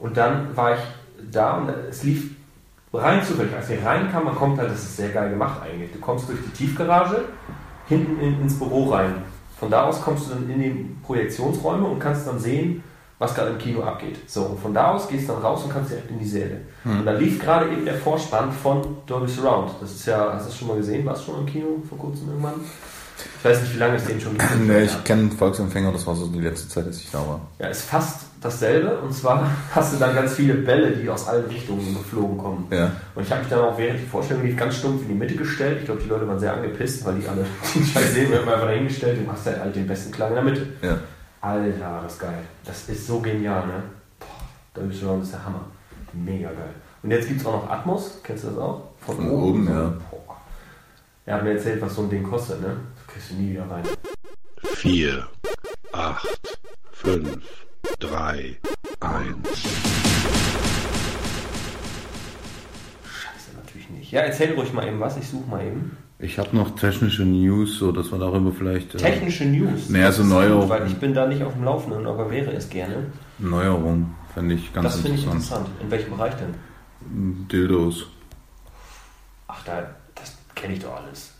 Und 0.00 0.16
dann 0.16 0.56
war 0.56 0.74
ich 0.74 0.80
da 1.30 1.58
und 1.58 1.68
es 1.68 2.02
lief 2.02 2.30
rein 2.92 3.22
zufällig. 3.22 3.54
Als 3.54 3.68
wir 3.68 3.84
reinkam, 3.84 4.24
man 4.24 4.34
kommt 4.34 4.58
halt, 4.58 4.70
das 4.70 4.80
ist 4.80 4.96
sehr 4.96 5.10
geil 5.10 5.30
gemacht 5.30 5.60
eigentlich. 5.62 5.92
Du 5.92 5.98
kommst 6.00 6.28
durch 6.28 6.38
die 6.40 6.50
Tiefgarage 6.50 7.24
hinten 7.86 8.20
in, 8.20 8.40
ins 8.40 8.58
Büro 8.58 8.90
rein. 8.90 9.16
Von 9.58 9.70
da 9.70 9.84
aus 9.84 10.00
kommst 10.00 10.26
du 10.26 10.34
dann 10.34 10.48
in 10.48 10.60
die 10.60 10.96
Projektionsräume 11.04 11.86
und 11.86 11.98
kannst 11.98 12.26
dann 12.26 12.38
sehen, 12.38 12.82
was 13.18 13.34
gerade 13.34 13.50
im 13.50 13.58
Kino 13.58 13.82
abgeht. 13.82 14.18
So, 14.26 14.44
und 14.44 14.60
von 14.60 14.72
da 14.72 14.92
aus 14.92 15.06
gehst 15.06 15.28
du 15.28 15.34
dann 15.34 15.42
raus 15.42 15.62
und 15.62 15.70
kannst 15.70 15.90
direkt 15.90 16.10
in 16.10 16.18
die 16.18 16.26
Säle. 16.26 16.62
Und 16.84 17.04
da 17.04 17.12
lief 17.12 17.38
gerade 17.38 17.70
eben 17.70 17.84
der 17.84 17.96
Vorspann 17.96 18.50
von 18.50 18.96
Dolby 19.04 19.28
Surround. 19.28 19.72
Das 19.78 19.90
ist 19.90 20.06
ja, 20.06 20.32
hast 20.32 20.44
du 20.44 20.48
das 20.48 20.58
schon 20.58 20.68
mal 20.68 20.78
gesehen? 20.78 21.04
Warst 21.04 21.22
du 21.22 21.32
schon 21.32 21.40
im 21.40 21.46
Kino 21.46 21.66
vor 21.86 21.98
kurzem 21.98 22.28
irgendwann? 22.28 22.54
Ich 23.38 23.44
weiß 23.44 23.60
nicht, 23.60 23.74
wie 23.74 23.78
lange 23.78 23.96
es 23.96 24.06
den 24.06 24.18
schon 24.18 24.38
gibt. 24.38 24.66
ne, 24.66 24.84
ich 24.84 25.04
kenne 25.04 25.30
Volksempfänger, 25.30 25.92
das 25.92 26.06
war 26.06 26.14
so 26.14 26.28
die 26.28 26.40
letzte 26.40 26.68
Zeit, 26.70 26.86
dass 26.86 26.96
ich 26.96 27.10
da 27.10 27.18
war. 27.18 27.40
Ja, 27.58 27.66
ist 27.66 27.82
fast 27.82 28.29
dasselbe. 28.40 28.98
Und 29.00 29.12
zwar 29.12 29.50
hast 29.74 29.92
du 29.94 29.98
dann 29.98 30.14
ganz 30.14 30.34
viele 30.34 30.54
Bälle, 30.54 30.92
die 30.92 31.08
aus 31.08 31.28
allen 31.28 31.46
Richtungen 31.46 31.94
geflogen 31.94 32.38
kommen. 32.38 32.66
Ja. 32.70 32.92
Und 33.14 33.22
ich 33.22 33.30
habe 33.30 33.42
mich 33.42 33.50
dann 33.50 33.60
auch 33.60 33.78
während 33.78 34.00
die 34.00 34.06
Vorstellung 34.06 34.44
lief 34.44 34.56
ganz 34.56 34.76
stumpf 34.76 35.02
in 35.02 35.08
die 35.08 35.14
Mitte 35.14 35.36
gestellt. 35.36 35.78
Ich 35.80 35.84
glaube, 35.84 36.00
die 36.02 36.08
Leute 36.08 36.26
waren 36.26 36.38
sehr 36.38 36.54
angepisst, 36.54 37.04
weil 37.04 37.16
die 37.16 37.28
alle 37.28 37.44
den 37.74 37.84
Scheiß 37.84 38.14
sehen. 38.14 38.30
Wir 38.30 38.40
haben 38.40 38.48
einfach 38.48 38.66
dahingestellt 38.66 39.18
und 39.18 39.26
machst 39.26 39.46
halt, 39.46 39.60
halt 39.60 39.76
den 39.76 39.86
besten 39.86 40.12
Klang 40.12 40.30
in 40.30 40.34
der 40.34 40.44
Mitte. 40.44 40.66
Ja. 40.82 40.98
Alter, 41.40 42.00
das 42.02 42.18
geil. 42.18 42.44
Das 42.64 42.88
ist 42.88 43.06
so 43.06 43.20
genial, 43.20 43.66
ne? 43.66 43.82
Boah, 44.18 44.26
Dolby 44.74 44.94
Surround 44.94 45.22
ist 45.22 45.32
der 45.32 45.44
Hammer. 45.44 45.64
Mega 46.12 46.48
geil. 46.48 46.74
Und 47.02 47.10
jetzt 47.10 47.28
gibt 47.28 47.40
es 47.40 47.46
auch 47.46 47.62
noch 47.62 47.70
Atmos. 47.70 48.18
Kennst 48.22 48.44
du 48.44 48.48
das 48.48 48.58
auch? 48.58 48.82
Von 48.98 49.30
oben, 49.30 49.66
ja. 49.66 49.94
Boah. 50.10 50.36
Er 51.24 51.36
hat 51.36 51.44
mir 51.44 51.52
erzählt, 51.52 51.80
was 51.80 51.94
so 51.94 52.02
ein 52.02 52.10
Ding 52.10 52.22
kostet, 52.22 52.60
ne? 52.60 52.76
Das 52.96 53.06
kriegst 53.06 53.30
du 53.30 53.34
nie 53.34 53.52
wieder 53.52 53.70
rein. 53.70 53.84
4, 54.62 55.26
8, 55.92 56.28
5, 56.92 57.38
3, 57.98 58.56
1. 59.00 59.36
Scheiße, 63.04 63.56
natürlich 63.56 63.88
nicht. 63.90 64.12
Ja, 64.12 64.20
erzähl 64.22 64.54
ruhig 64.54 64.72
mal 64.72 64.86
eben 64.86 65.00
was. 65.00 65.16
Ich 65.16 65.28
suche 65.28 65.48
mal 65.48 65.64
eben. 65.64 65.96
Ich 66.18 66.38
habe 66.38 66.54
noch 66.54 66.74
technische 66.76 67.24
News, 67.24 67.78
so 67.78 67.92
dass 67.92 68.10
wir 68.12 68.18
darüber 68.18 68.52
vielleicht. 68.52 68.94
Äh, 68.94 68.98
Technische 68.98 69.44
News. 69.46 69.88
Naja, 69.88 70.12
so 70.12 70.18
Das 70.22 70.26
ist 70.26 70.32
neue- 70.32 70.60
gut, 70.60 70.68
Weil 70.68 70.86
ich 70.86 70.96
bin 70.96 71.14
da 71.14 71.26
nicht 71.26 71.42
auf 71.42 71.54
dem 71.54 71.64
Laufenden, 71.64 72.06
aber 72.06 72.30
wäre 72.30 72.52
es 72.52 72.68
gerne. 72.68 73.06
Neuerung, 73.38 74.14
fände 74.34 74.54
ich 74.54 74.72
ganz 74.72 74.84
Das 74.84 75.00
finde 75.00 75.16
ich 75.18 75.24
interessant. 75.24 75.68
interessant. 75.68 75.82
In 75.82 75.90
welchem 75.90 76.10
Bereich 76.10 76.34
denn? 76.34 77.48
Dildos. 77.48 78.06
Ach, 79.48 79.62
da, 79.64 79.90
das 80.14 80.36
kenne 80.54 80.74
ich 80.74 80.80
doch 80.80 80.94
alles. 80.96 81.32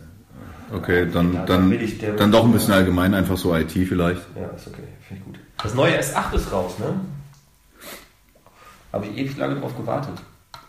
Okay, 0.72 1.00
Ja, 1.00 1.04
dann, 1.06 1.32
da 1.34 1.44
dann, 1.44 1.70
der- 1.70 2.14
dann 2.14 2.32
doch 2.32 2.44
ein 2.44 2.52
bisschen 2.52 2.72
allgemein, 2.72 3.12
einfach 3.12 3.36
so 3.36 3.54
IT 3.54 3.72
vielleicht. 3.72 4.22
Ja, 4.36 4.46
ist 4.48 4.68
okay. 4.68 4.84
Finde 5.06 5.20
ich 5.20 5.24
gut. 5.26 5.38
Das 5.62 5.74
neue 5.74 5.98
S8 5.98 6.34
ist 6.34 6.52
raus, 6.52 6.78
ne? 6.78 7.00
Habe 8.92 9.06
ich 9.06 9.16
ewig 9.16 9.36
lange 9.36 9.60
drauf 9.60 9.76
gewartet. 9.76 10.14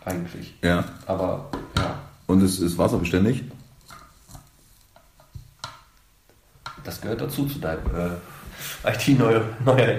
Eigentlich. 0.04 0.54
Ja. 0.62 0.84
Aber, 1.06 1.50
ja. 1.76 1.98
Und 2.26 2.42
es 2.42 2.60
ist 2.60 2.76
wasserbeständig. 2.78 3.44
Das 6.84 7.00
gehört 7.00 7.20
dazu 7.20 7.46
zu 7.46 7.58
deinem 7.58 7.82
äh, 7.86 8.90
IT-Neuer. 8.90 9.42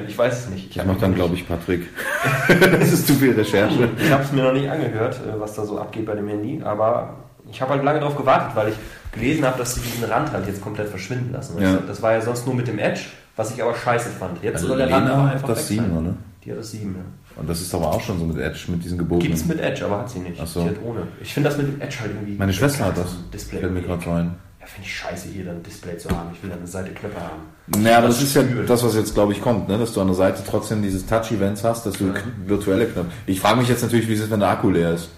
Ich 0.08 0.18
weiß 0.18 0.46
es 0.46 0.50
nicht. 0.50 0.72
Ich 0.72 0.80
hab 0.80 0.88
mache 0.88 1.00
dann, 1.00 1.16
glaube 1.16 1.36
ich, 1.36 1.48
Patrick. 1.48 1.88
das 2.48 2.92
ist 2.92 3.08
zu 3.08 3.14
viel 3.16 3.34
Recherche. 3.34 3.90
Ich 3.98 4.12
habe 4.12 4.24
es 4.24 4.32
mir 4.32 4.44
noch 4.44 4.54
nicht 4.54 4.70
angehört, 4.70 5.16
äh, 5.16 5.40
was 5.40 5.54
da 5.54 5.66
so 5.66 5.80
abgeht 5.80 6.06
bei 6.06 6.16
dem 6.16 6.28
Handy, 6.28 6.62
aber 6.64 7.16
ich 7.50 7.62
habe 7.62 7.72
halt 7.72 7.84
lange 7.84 8.00
darauf 8.00 8.18
gewartet, 8.18 8.56
weil 8.56 8.70
ich 8.70 8.76
gelesen 9.12 9.46
habe, 9.46 9.58
dass 9.58 9.76
sie 9.76 9.82
diesen 9.82 10.06
Rand 10.06 10.32
halt 10.32 10.48
jetzt 10.48 10.62
komplett 10.62 10.90
verschwinden 10.90 11.32
lassen. 11.32 11.62
Ja. 11.62 11.78
Das 11.88 12.02
war 12.02 12.14
ja 12.14 12.22
sonst 12.22 12.46
nur 12.46 12.56
mit 12.56 12.68
dem 12.68 12.80
Edge, 12.80 13.02
was 13.36 13.52
ich 13.54 13.62
aber 13.64 13.74
scheiße 13.76 14.10
fand. 14.10 14.42
Jetzt 14.44 14.56
Also 14.56 14.68
soll 14.68 14.78
der 14.78 14.86
Lena 14.88 15.14
aber 15.14 15.24
hat 15.28 15.34
einfach 15.34 15.48
das 15.50 15.60
weg 15.60 15.66
7, 15.78 15.84
sein. 15.86 15.98
oder? 15.98 16.14
Die 16.46 16.52
hat 16.52 16.58
das 16.60 16.72
7, 16.72 16.96
ja. 16.96 17.02
Und 17.42 17.50
das 17.50 17.62
ist 17.62 17.74
aber 17.74 17.88
auch 17.88 18.02
schon 18.02 18.20
so 18.20 18.26
mit 18.26 18.38
Edge, 18.38 18.66
mit 18.68 18.84
diesen 18.84 18.98
gebogenen. 18.98 19.32
Gibt's 19.32 19.46
mit 19.46 19.60
Edge, 19.60 19.86
aber 19.86 20.00
hat 20.00 20.10
sie 20.10 20.20
nicht. 20.20 20.40
Ach 20.42 20.46
so. 20.48 20.62
Die 20.64 20.70
hat 20.70 20.76
ohne. 20.86 21.08
Ich 21.22 21.34
finde 21.34 21.50
das 21.50 21.58
mit 21.58 21.68
dem 21.68 21.82
Edge 21.82 21.98
halt 22.02 22.12
irgendwie. 22.12 22.36
Meine 22.38 22.54
Schwester 22.54 22.86
hat 22.86 22.98
das. 22.98 23.16
Display. 23.34 23.60
Fällt 23.60 23.74
mir 23.74 23.82
gerade 23.82 24.06
rein. 24.06 24.36
Ja, 24.60 24.68
finde 24.68 24.88
ich 24.88 24.96
scheiße, 24.96 25.28
hier 25.30 25.46
dann 25.46 25.56
ein 25.58 25.64
Display 25.64 25.98
zu 25.98 26.10
haben. 26.10 26.30
Ich 26.34 26.42
will 26.44 26.50
dann 26.50 26.60
eine 26.60 26.68
Seite 26.68 26.92
Knöpfe 26.92 27.20
haben. 27.20 27.82
Naja, 27.84 27.98
aber 27.98 28.08
das 28.08 28.22
ist 28.22 28.34
ja 28.36 28.44
das, 28.44 28.84
was 28.84 28.96
jetzt, 28.96 29.14
glaube 29.14 29.34
ich, 29.34 29.42
kommt, 29.42 29.68
ne? 29.68 29.78
dass 29.78 29.94
du 29.94 30.00
an 30.02 30.08
der 30.08 30.16
Seite 30.16 30.42
trotzdem 30.48 30.82
dieses 30.82 31.06
Touch-Events 31.06 31.64
hast, 31.64 31.86
dass 31.86 31.96
du 31.98 32.06
Ja. 32.08 32.14
virtuelle 32.46 32.86
Knöpfe. 32.86 33.10
Ich 33.26 33.42
frage 33.42 33.60
mich 33.60 33.68
jetzt 33.68 33.82
natürlich, 33.84 34.08
wie 34.08 34.14
es 34.14 34.22
ist, 34.22 34.32
wenn 34.32 34.40
der 34.40 34.50
Akku 34.50 34.70
leer 34.70 34.94
ist. 34.94 35.10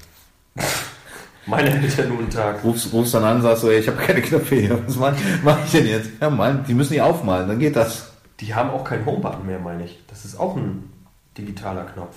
Meine 1.45 1.69
hält 1.69 1.97
ja 1.97 2.05
nur 2.05 2.19
einen 2.19 2.29
Tag. 2.29 2.63
Rufst, 2.63 2.91
rufst 2.91 3.13
dann 3.13 3.23
an, 3.23 3.41
sagst 3.41 3.61
so, 3.61 3.69
ey, 3.69 3.79
ich 3.79 3.87
habe 3.87 3.97
keine 3.97 4.21
Knöpfe 4.21 4.55
hier. 4.55 4.87
Was 4.87 4.95
mache 4.95 5.15
mach 5.43 5.63
ich 5.63 5.71
denn 5.71 5.85
jetzt? 5.87 6.09
Ja, 6.19 6.29
Mann, 6.29 6.65
die 6.67 6.73
müssen 6.73 6.93
die 6.93 7.01
aufmalen, 7.01 7.47
dann 7.47 7.59
geht 7.59 7.75
das. 7.75 8.11
Die 8.39 8.53
haben 8.53 8.69
auch 8.71 8.83
keinen 8.83 9.05
Homebutton 9.05 9.45
mehr, 9.45 9.59
meine 9.59 9.85
ich. 9.85 10.03
Das 10.07 10.25
ist 10.25 10.39
auch 10.39 10.55
ein 10.55 10.91
digitaler 11.37 11.85
Knopf. 11.85 12.15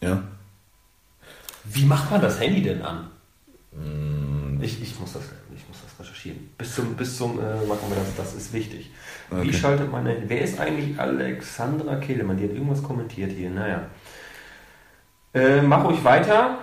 Ja. 0.00 0.22
Wie 1.64 1.84
macht 1.84 2.10
man 2.10 2.20
das 2.20 2.40
Handy 2.40 2.62
denn 2.62 2.82
an? 2.82 3.08
Mm. 3.72 4.62
Ich, 4.62 4.80
ich, 4.82 4.98
muss 5.00 5.12
das, 5.14 5.22
ich 5.54 5.66
muss 5.68 5.78
das 5.82 6.00
recherchieren. 6.00 6.50
Bis 6.56 6.74
zum, 6.74 6.94
bis 6.94 7.16
zum 7.16 7.38
äh, 7.38 7.42
machen 7.66 7.88
wir 7.88 7.96
das, 7.96 8.14
das 8.16 8.34
ist 8.34 8.52
wichtig. 8.52 8.90
Wie 9.30 9.48
Okay. 9.48 9.52
schaltet 9.52 9.90
man 9.90 10.04
denn? 10.04 10.24
Wer 10.28 10.42
ist 10.42 10.58
eigentlich 10.60 10.98
Alexandra 10.98 11.96
Kehlemann? 11.96 12.36
Die 12.36 12.44
hat 12.44 12.52
irgendwas 12.52 12.82
kommentiert 12.82 13.32
hier. 13.32 13.50
Naja. 13.50 13.82
Äh, 15.34 15.62
mach 15.62 15.84
ruhig 15.84 16.02
weiter. 16.04 16.58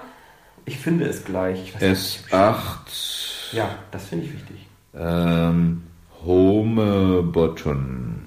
Ich 0.68 0.78
finde 0.78 1.06
es 1.06 1.24
gleich. 1.24 1.64
Ich 1.64 1.74
weiß 1.76 1.82
nicht, 1.82 2.24
S8 2.30 3.54
Ja, 3.54 3.70
das 3.92 4.06
finde 4.06 4.26
ich 4.26 4.34
wichtig. 4.34 4.68
ähm, 4.94 5.82
Home 6.26 7.24
Button. 7.24 8.26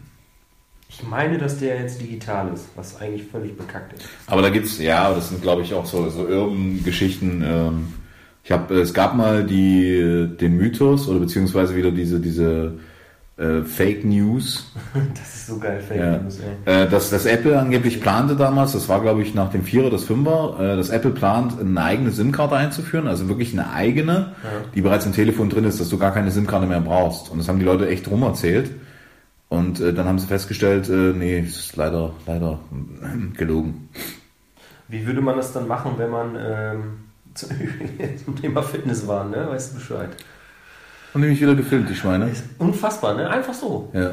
Ich 0.89 1.03
meine, 1.07 1.39
dass 1.39 1.59
der 1.59 1.81
jetzt 1.81 2.01
digital 2.01 2.53
ist, 2.53 2.69
was 2.77 3.01
eigentlich 3.01 3.25
völlig 3.31 3.57
bekackt 3.57 3.93
ist. 3.93 4.09
Aber 4.27 4.43
da 4.43 4.49
gibt's, 4.49 4.79
ja, 4.79 5.03
aber 5.05 5.17
das 5.17 5.29
sind, 5.29 5.43
glaube 5.43 5.63
ich, 5.63 5.73
auch 5.75 5.87
so, 5.87 6.09
so 6.09 6.23
Urban-Geschichten. 6.23 7.43
Ähm, 7.45 7.87
ich 8.43 8.51
habe, 8.51 8.75
es 8.81 8.95
gab 8.95 9.15
mal 9.15 9.45
die, 9.45 10.29
den 10.41 10.57
Mythos 10.57 11.09
oder 11.09 11.21
beziehungsweise 11.21 11.77
wieder 11.77 11.91
diese, 11.91 12.21
diese 12.21 12.73
äh, 13.41 13.63
Fake 13.65 14.05
News. 14.05 14.71
Das 15.15 15.35
ist 15.35 15.47
so 15.47 15.59
geil, 15.59 15.81
Fake 15.81 15.99
Ja. 15.99 16.19
News, 16.19 16.39
ey. 16.67 16.73
Äh, 16.85 16.89
dass 16.89 17.11
das 17.11 17.27
Apple 17.27 17.59
angeblich 17.59 18.01
plante 18.01 18.37
damals, 18.37 18.73
das 18.73 18.89
war 18.89 19.01
glaube 19.01 19.23
ich 19.23 19.35
nach 19.35 19.51
dem 19.51 19.63
Vierer, 19.65 19.91
das 19.91 20.05
Fünfer, 20.05 20.57
äh, 20.61 20.77
dass 20.77 20.91
Apple 20.91 21.11
plant, 21.13 21.59
eine 21.61 21.83
eigene 21.83 22.11
SIM-Karte 22.11 22.55
einzuführen, 22.57 23.07
also 23.09 23.29
wirklich 23.29 23.53
eine 23.53 23.71
eigene, 23.73 24.33
die 24.75 24.83
bereits 24.83 25.07
im 25.07 25.13
Telefon 25.13 25.49
drin 25.51 25.65
ist, 25.65 25.81
dass 25.81 25.89
du 25.89 25.99
gar 25.99 26.13
keine 26.13 26.31
SIM-Karte 26.31 26.67
mehr 26.67 26.81
brauchst. 26.81 27.31
Und 27.31 27.39
das 27.39 27.49
haben 27.49 27.59
die 27.59 27.65
Leute 27.65 27.89
echt 27.89 28.09
rum 28.11 28.23
erzählt. 28.23 28.71
Und 29.49 29.81
äh, 29.81 29.93
dann 29.93 30.07
haben 30.07 30.19
sie 30.21 30.27
festgestellt, 30.29 30.89
äh, 30.89 31.13
nee, 31.17 31.41
ist 31.41 31.75
leider, 31.77 32.13
leider 32.27 32.61
gelogen. 33.37 33.89
Wie 34.89 35.07
würde 35.07 35.21
man 35.21 35.37
das 35.37 35.53
dann 35.53 35.67
machen, 35.67 35.93
wenn 35.97 36.11
man 36.11 36.37
ähm, 36.39 36.83
zu- 37.35 37.49
zum 38.25 38.37
Thema 38.41 38.63
Fitness 38.63 39.07
war, 39.09 39.25
ne? 39.25 39.47
Weißt 39.49 39.73
du 39.73 39.79
Bescheid? 39.79 40.11
Und 41.15 41.21
nämlich 41.23 41.41
wieder 41.41 41.55
gefilmt, 41.55 41.89
die 41.91 41.95
Schweine. 41.95 42.29
Ist 42.31 42.45
unfassbar, 42.59 43.15
ne? 43.15 43.29
Einfach 43.29 43.55
so. 43.55 43.91
Ja. 43.93 44.13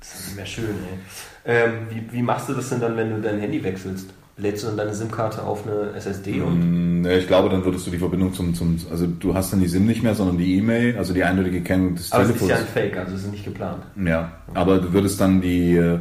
Das 0.00 0.14
ist 0.14 0.26
nicht 0.28 0.36
mehr 0.36 0.46
schön, 0.46 0.64
ey. 0.64 0.98
Ähm, 1.44 1.72
wie, 1.90 2.12
wie 2.18 2.22
machst 2.22 2.48
du 2.48 2.54
das 2.54 2.68
denn 2.70 2.80
dann, 2.80 2.96
wenn 2.96 3.10
du 3.10 3.20
dein 3.20 3.38
Handy 3.40 3.62
wechselst? 3.62 4.10
Lädst 4.36 4.62
du 4.62 4.68
dann 4.68 4.76
deine 4.76 4.94
SIM-Karte 4.94 5.42
auf 5.42 5.66
eine 5.66 5.92
SSD 5.96 6.40
und 6.40 7.00
Mm, 7.00 7.04
ja, 7.04 7.12
ich 7.16 7.26
glaube, 7.26 7.48
dann 7.48 7.64
würdest 7.64 7.86
du 7.86 7.90
die 7.90 7.98
Verbindung 7.98 8.32
zum, 8.32 8.54
zum, 8.54 8.78
also 8.90 9.06
du 9.06 9.34
hast 9.34 9.52
dann 9.52 9.58
die 9.60 9.66
SIM 9.66 9.84
nicht 9.86 10.02
mehr, 10.04 10.14
sondern 10.14 10.38
die 10.38 10.56
E-Mail, 10.58 10.96
also 10.96 11.12
die 11.12 11.24
eindeutige 11.24 11.60
Kennung 11.62 11.96
des 11.96 12.12
aber 12.12 12.22
es 12.22 12.30
ist 12.30 12.38
Telefons. 12.38 12.60
ja 12.60 12.64
ein 12.66 12.72
Fake, 12.72 12.96
also 12.96 13.16
es 13.16 13.24
ist 13.24 13.30
nicht 13.32 13.44
geplant. 13.44 13.82
Ja, 14.04 14.30
aber 14.54 14.78
du 14.78 14.92
würdest 14.92 15.20
dann 15.20 15.40
die 15.40 15.74
äh, 15.74 15.98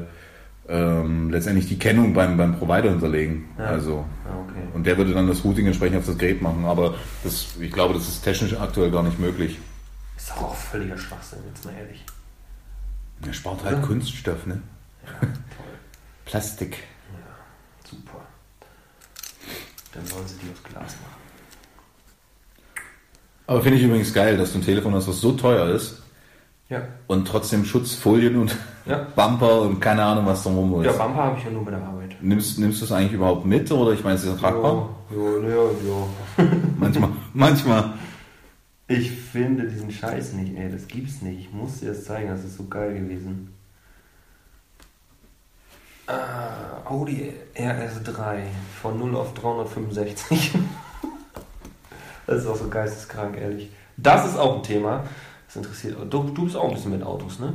ähm, 0.70 1.32
letztendlich 1.32 1.68
die 1.68 1.80
Kennung 1.80 2.14
beim, 2.14 2.38
beim 2.38 2.56
Provider 2.58 2.90
hinterlegen. 2.92 3.46
Ja. 3.58 3.66
Also 3.66 4.06
Ah, 4.26 4.36
okay. 4.48 4.60
und 4.76 4.86
der 4.86 4.98
würde 4.98 5.14
dann 5.14 5.28
das 5.28 5.44
Routing 5.44 5.66
entsprechend 5.66 5.98
auf 5.98 6.06
das 6.06 6.18
Gerät 6.18 6.42
machen. 6.42 6.66
Aber 6.66 6.94
das, 7.24 7.56
ich 7.60 7.72
glaube, 7.72 7.96
das 7.96 8.08
ist 8.08 8.22
technisch 8.24 8.56
aktuell 8.60 8.92
gar 8.92 9.02
nicht 9.02 9.18
möglich. 9.20 9.58
Ist 10.18 10.30
doch 10.32 10.42
auch 10.42 10.56
völliger 10.56 10.98
Schwachsinn, 10.98 11.40
jetzt 11.54 11.64
mal 11.64 11.74
ehrlich. 11.76 12.04
Der 13.20 13.34
spart 13.34 13.64
halt 13.64 13.82
Kunststoff, 13.84 14.46
ne? 14.46 14.62
Ja, 15.06 15.12
toll. 15.22 15.30
Plastik. 16.26 16.84
Super. 17.90 18.20
Dann 19.94 20.06
sollen 20.06 20.28
sie 20.28 20.36
die 20.44 20.52
aus 20.52 20.64
Glas 20.64 20.96
machen. 21.02 21.22
Aber 23.48 23.62
finde 23.62 23.78
ich 23.78 23.84
übrigens 23.86 24.14
geil, 24.14 24.38
dass 24.38 24.52
du 24.52 24.60
ein 24.60 24.64
Telefon 24.66 24.94
hast, 24.94 25.08
was 25.08 25.22
so 25.22 25.32
teuer 25.32 25.70
ist 25.70 26.02
Ja. 26.70 26.82
und 27.08 27.26
trotzdem 27.28 27.64
Schutzfolien 27.64 28.36
und 28.36 28.56
Ja. 28.86 28.98
Bumper 29.16 29.62
und 29.62 29.80
keine 29.80 30.04
Ahnung 30.04 30.26
was 30.26 30.44
drumherum 30.44 30.84
Ja, 30.84 30.92
ist. 30.92 30.98
Bumper 30.98 31.24
habe 31.24 31.38
ich 31.40 31.46
ja 31.46 31.52
nur 31.52 31.64
bei 31.64 31.72
der 31.72 31.82
Arbeit. 31.82 32.16
Nimmst, 32.22 32.60
nimmst 32.60 32.82
du 32.82 32.86
es 32.86 32.92
eigentlich 32.92 33.14
überhaupt 33.14 33.46
mit 33.46 33.72
oder 33.72 33.92
ich 33.94 34.04
meine, 34.04 34.16
ist 34.16 34.26
es 34.26 34.38
tragbar? 34.40 34.90
Jo, 35.10 35.42
jo, 35.42 35.50
jo, 35.50 35.78
jo. 35.86 36.10
Manchmal, 36.78 37.10
manchmal. 37.34 37.94
Ich 38.88 39.12
finde 39.12 39.68
diesen 39.68 39.92
Scheiß 39.92 40.34
nicht, 40.34 40.56
ey. 40.58 40.72
Das 40.72 40.88
gibt's 40.88 41.22
nicht. 41.22 41.40
Ich 41.40 41.52
muss 41.52 41.80
dir 41.80 41.90
das 41.90 42.06
zeigen, 42.06 42.30
das 42.30 42.44
ist 42.44 42.58
so 42.58 42.66
geil 42.66 42.94
gewesen. 42.94 43.54
Ah, 46.08 46.82
Audi 46.86 47.34
RS3 47.54 48.44
von 48.82 48.98
0 48.98 49.16
auf 49.18 49.34
365. 49.34 50.54
das 52.28 52.38
ist 52.44 52.48
auch 52.48 52.56
so 52.56 52.70
geisteskrank, 52.70 53.36
ehrlich. 53.36 53.70
Das 53.98 54.26
ist 54.26 54.38
auch 54.38 54.58
ein 54.58 54.64
Thema. 54.64 55.04
Das 55.48 55.58
interessiert. 55.58 55.98
Du, 56.10 56.24
du 56.24 56.46
bist 56.46 56.56
auch 56.56 56.70
ein 56.70 56.76
bisschen 56.76 56.92
mit 56.92 57.04
Autos, 57.04 57.40
ne? 57.40 57.54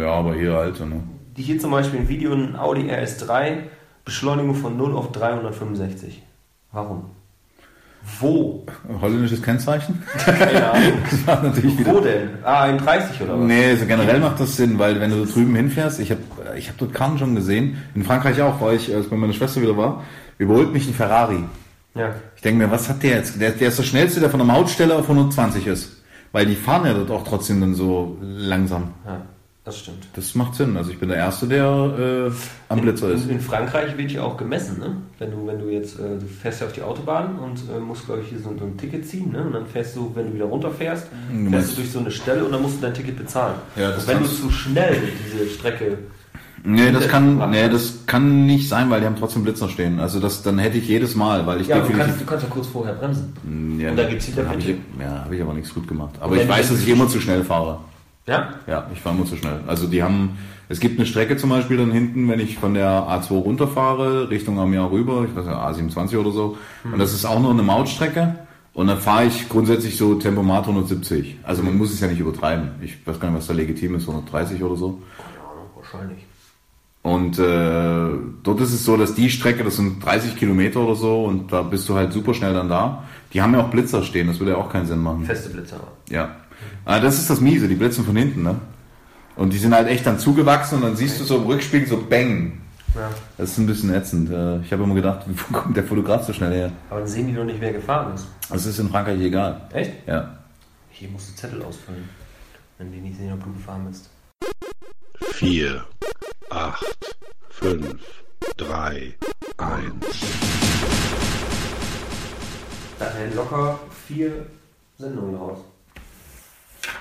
Ja, 0.00 0.12
aber 0.12 0.34
hier 0.34 0.54
halt, 0.54 0.80
ne? 0.80 1.02
Die 1.36 1.42
hier 1.42 1.58
zum 1.58 1.72
Beispiel 1.72 2.00
ein 2.00 2.08
Video, 2.08 2.32
ein 2.32 2.56
Audi 2.56 2.90
RS3, 2.90 3.64
Beschleunigung 4.04 4.54
von 4.54 4.78
0 4.78 4.96
auf 4.96 5.12
365. 5.12 6.22
Warum? 6.72 7.17
Wo? 8.20 8.64
Holländisches 9.00 9.42
Kennzeichen? 9.42 10.02
Keine 10.24 10.70
Ahnung. 10.70 10.92
Das 11.10 11.26
war 11.26 11.42
natürlich 11.42 11.78
wieder 11.78 11.94
Wo 11.94 12.00
denn? 12.00 12.30
Ah, 12.42 12.62
31 12.64 13.20
oder 13.22 13.38
was? 13.38 13.46
Nee, 13.46 13.66
also 13.70 13.86
generell 13.86 14.20
macht 14.20 14.40
das 14.40 14.56
Sinn, 14.56 14.78
weil 14.78 15.00
wenn 15.00 15.10
du 15.10 15.24
da 15.24 15.30
drüben 15.30 15.54
hinfährst, 15.54 16.00
ich 16.00 16.10
habe 16.10 16.20
ich 16.56 16.68
hab 16.68 16.78
dort 16.78 16.94
Karten 16.94 17.18
schon 17.18 17.34
gesehen, 17.34 17.76
in 17.94 18.04
Frankreich 18.04 18.40
auch, 18.42 18.60
weil 18.60 18.76
ich, 18.76 18.94
als 18.94 19.08
bei 19.08 19.16
meiner 19.16 19.32
Schwester 19.32 19.60
wieder 19.60 19.76
war, 19.76 20.04
überholt 20.38 20.72
mich 20.72 20.88
ein 20.88 20.94
Ferrari. 20.94 21.44
Ja. 21.94 22.14
Ich 22.36 22.42
denke 22.42 22.64
mir, 22.64 22.70
was 22.70 22.88
hat 22.88 23.02
der 23.02 23.16
jetzt? 23.16 23.40
Der, 23.40 23.50
der 23.50 23.68
ist 23.68 23.78
der 23.78 23.82
schnellste, 23.82 24.20
der 24.20 24.30
von 24.30 24.38
der 24.38 24.46
Mautstelle 24.46 24.94
auf 24.94 25.08
120 25.08 25.66
ist. 25.66 26.02
Weil 26.32 26.46
die 26.46 26.54
fahren 26.54 26.86
ja 26.86 26.94
dort 26.94 27.10
auch 27.10 27.24
trotzdem 27.24 27.60
dann 27.60 27.74
so 27.74 28.16
langsam. 28.20 28.92
ja, 29.06 29.22
das 29.68 29.78
stimmt. 29.78 30.06
Das 30.14 30.34
macht 30.34 30.54
Sinn. 30.54 30.76
Also 30.76 30.90
ich 30.90 30.98
bin 30.98 31.10
der 31.10 31.18
Erste, 31.18 31.46
der 31.46 32.30
äh, 32.30 32.32
am 32.68 32.80
Blitzer 32.80 33.10
ist. 33.10 33.24
In, 33.24 33.32
in 33.32 33.40
Frankreich 33.40 33.96
wird 33.98 34.10
ja 34.10 34.22
auch 34.22 34.36
gemessen, 34.36 34.78
ne? 34.78 34.96
Wenn 35.18 35.30
du, 35.30 35.46
wenn 35.46 35.58
du 35.58 35.68
jetzt, 35.68 35.98
äh, 35.98 36.18
du 36.18 36.26
fährst 36.26 36.60
ja 36.60 36.66
auf 36.66 36.72
die 36.72 36.82
Autobahn 36.82 37.38
und 37.38 37.58
äh, 37.70 37.78
musst, 37.78 38.06
glaube 38.06 38.22
ich, 38.22 38.28
hier 38.30 38.38
so, 38.38 38.54
so 38.58 38.64
ein 38.64 38.76
Ticket 38.78 39.06
ziehen, 39.06 39.30
ne? 39.32 39.42
Und 39.42 39.52
dann 39.52 39.66
fährst 39.66 39.94
du, 39.94 40.10
wenn 40.14 40.28
du 40.28 40.34
wieder 40.34 40.46
runterfährst, 40.46 41.06
Du 41.30 41.50
fährst 41.50 41.72
du 41.72 41.76
durch 41.76 41.92
so 41.92 41.98
eine 41.98 42.10
Stelle 42.10 42.44
und 42.44 42.52
dann 42.52 42.62
musst 42.62 42.78
du 42.78 42.82
dein 42.82 42.94
Ticket 42.94 43.18
bezahlen. 43.18 43.56
Ja, 43.76 43.90
das 43.90 44.04
und 44.04 44.08
wenn 44.08 44.22
du 44.22 44.28
zu 44.28 44.50
schnell 44.50 44.96
diese 45.26 45.48
Strecke. 45.50 45.98
Nee, 46.64 46.90
das 46.90 47.06
kann, 47.08 47.50
nee, 47.50 47.68
das 47.68 48.06
kann 48.06 48.46
nicht 48.46 48.68
sein, 48.68 48.90
weil 48.90 49.00
die 49.00 49.06
haben 49.06 49.16
trotzdem 49.16 49.44
Blitzer 49.44 49.68
stehen. 49.68 50.00
Also 50.00 50.18
das, 50.18 50.42
dann 50.42 50.58
hätte 50.58 50.78
ich 50.78 50.88
jedes 50.88 51.14
Mal, 51.14 51.46
weil 51.46 51.60
ich 51.60 51.68
Ja, 51.68 51.78
du 51.78 51.92
kannst, 51.92 52.20
du 52.20 52.24
kannst 52.24 52.44
ja 52.44 52.50
kurz 52.50 52.66
vorher 52.66 52.94
bremsen. 52.94 53.32
Ja, 53.78 53.90
Und 53.90 53.96
da 53.96 54.04
gibt's 54.08 54.28
wieder 54.28 54.48
hab 54.48 54.58
ich. 54.58 54.74
Ja, 55.00 55.24
habe 55.24 55.36
ich 55.36 55.42
aber 55.42 55.54
nichts 55.54 55.72
gut 55.72 55.86
gemacht. 55.86 56.14
Aber 56.20 56.36
ich 56.36 56.48
weiß, 56.48 56.68
das 56.68 56.78
dass 56.78 56.80
ich 56.80 56.88
immer 56.88 57.08
zu 57.08 57.20
schnell 57.20 57.44
fahre. 57.44 57.78
Ja? 58.28 58.54
Ja, 58.66 58.86
ich 58.92 59.00
fahre 59.00 59.16
immer 59.16 59.24
zu 59.24 59.36
schnell. 59.36 59.60
Also 59.66 59.86
die 59.86 60.02
haben, 60.02 60.38
es 60.68 60.80
gibt 60.80 60.98
eine 60.98 61.06
Strecke 61.06 61.36
zum 61.38 61.50
Beispiel 61.50 61.78
dann 61.78 61.90
hinten, 61.90 62.28
wenn 62.28 62.38
ich 62.38 62.58
von 62.58 62.74
der 62.74 62.88
A2 62.88 63.30
runterfahre, 63.32 64.28
Richtung 64.30 64.60
Amiens 64.60 64.92
rüber, 64.92 65.26
ich 65.28 65.34
weiß 65.34 65.46
nicht, 65.46 65.96
A27 65.96 66.18
oder 66.18 66.30
so. 66.30 66.58
Und 66.84 66.98
das 66.98 67.14
ist 67.14 67.24
auch 67.24 67.40
nur 67.40 67.50
eine 67.50 67.62
Mautstrecke. 67.62 68.36
Und 68.74 68.86
dann 68.86 68.98
fahre 68.98 69.24
ich 69.24 69.48
grundsätzlich 69.48 69.96
so 69.96 70.14
Tempomat 70.14 70.68
170. 70.68 71.38
Also 71.42 71.62
man 71.62 71.76
muss 71.76 71.92
es 71.92 72.00
ja 72.00 72.06
nicht 72.06 72.20
übertreiben. 72.20 72.72
Ich 72.82 73.04
weiß 73.04 73.18
gar 73.18 73.30
nicht, 73.30 73.38
was 73.38 73.46
da 73.48 73.54
legitim 73.54 73.96
ist, 73.96 74.08
130 74.08 74.62
oder 74.62 74.76
so. 74.76 75.02
Keine 75.16 75.48
Ahnung, 75.50 75.70
wahrscheinlich. 75.74 76.18
Und 77.02 77.38
äh, 77.38 78.18
dort 78.42 78.60
ist 78.60 78.74
es 78.74 78.84
so, 78.84 78.96
dass 78.98 79.14
die 79.14 79.30
Strecke, 79.30 79.64
das 79.64 79.76
sind 79.76 80.04
30 80.04 80.36
Kilometer 80.36 80.80
oder 80.80 80.94
so, 80.94 81.24
und 81.24 81.50
da 81.50 81.62
bist 81.62 81.88
du 81.88 81.94
halt 81.94 82.12
super 82.12 82.34
schnell 82.34 82.52
dann 82.52 82.68
da. 82.68 83.04
Die 83.32 83.40
haben 83.40 83.54
ja 83.54 83.60
auch 83.62 83.70
Blitzer 83.70 84.02
stehen, 84.02 84.26
das 84.26 84.38
würde 84.38 84.52
ja 84.52 84.58
auch 84.58 84.70
keinen 84.70 84.86
Sinn 84.86 85.00
machen. 85.00 85.24
Feste 85.24 85.48
Blitzer. 85.48 85.80
Ja. 86.10 86.36
Aber 86.84 87.00
das 87.00 87.18
ist 87.18 87.28
das 87.30 87.40
Miese, 87.40 87.68
die 87.68 87.74
blitzen 87.74 88.04
von 88.04 88.16
hinten, 88.16 88.42
ne? 88.42 88.56
Und 89.36 89.52
die 89.52 89.58
sind 89.58 89.74
halt 89.74 89.86
echt 89.88 90.04
dann 90.06 90.18
zugewachsen 90.18 90.76
und 90.76 90.82
dann 90.82 90.96
siehst 90.96 91.20
du 91.20 91.24
so 91.24 91.36
im 91.36 91.44
Rückspiegel 91.46 91.86
so 91.86 91.98
Bang. 92.08 92.60
Ja. 92.94 93.10
Das 93.36 93.50
ist 93.50 93.58
ein 93.58 93.66
bisschen 93.66 93.92
ätzend. 93.94 94.30
Äh, 94.30 94.60
Ich 94.62 94.72
habe 94.72 94.82
immer 94.82 94.94
gedacht, 94.94 95.24
wo 95.48 95.52
kommt 95.58 95.76
der 95.76 95.84
Fotograf 95.84 96.24
so 96.24 96.32
schnell 96.32 96.52
her? 96.52 96.72
Aber 96.90 97.00
dann 97.00 97.08
sehen 97.08 97.28
die 97.28 97.34
doch 97.34 97.44
nicht, 97.44 97.60
wer 97.60 97.72
gefahren 97.72 98.14
ist. 98.14 98.26
Das 98.50 98.66
ist 98.66 98.78
in 98.78 98.88
Frankreich 98.88 99.20
egal. 99.20 99.60
Echt? 99.72 99.92
Ja. 100.08 100.38
Hier 100.90 101.08
musst 101.10 101.30
du 101.30 101.34
Zettel 101.36 101.62
ausfüllen, 101.62 102.08
wenn 102.78 102.90
die 102.90 102.98
nicht 103.00 103.16
sehen, 103.16 103.32
ob 103.32 103.44
du 103.44 103.52
gefahren 103.52 103.86
bist. 103.88 104.10
4, 105.34 105.84
8, 106.50 106.84
5, 107.50 107.94
3, 108.56 109.14
1. 109.58 109.94
Da 112.98 113.04
werden 113.04 113.36
locker 113.36 113.78
vier 114.08 114.46
Sendungen 114.96 115.36
raus. 115.36 115.58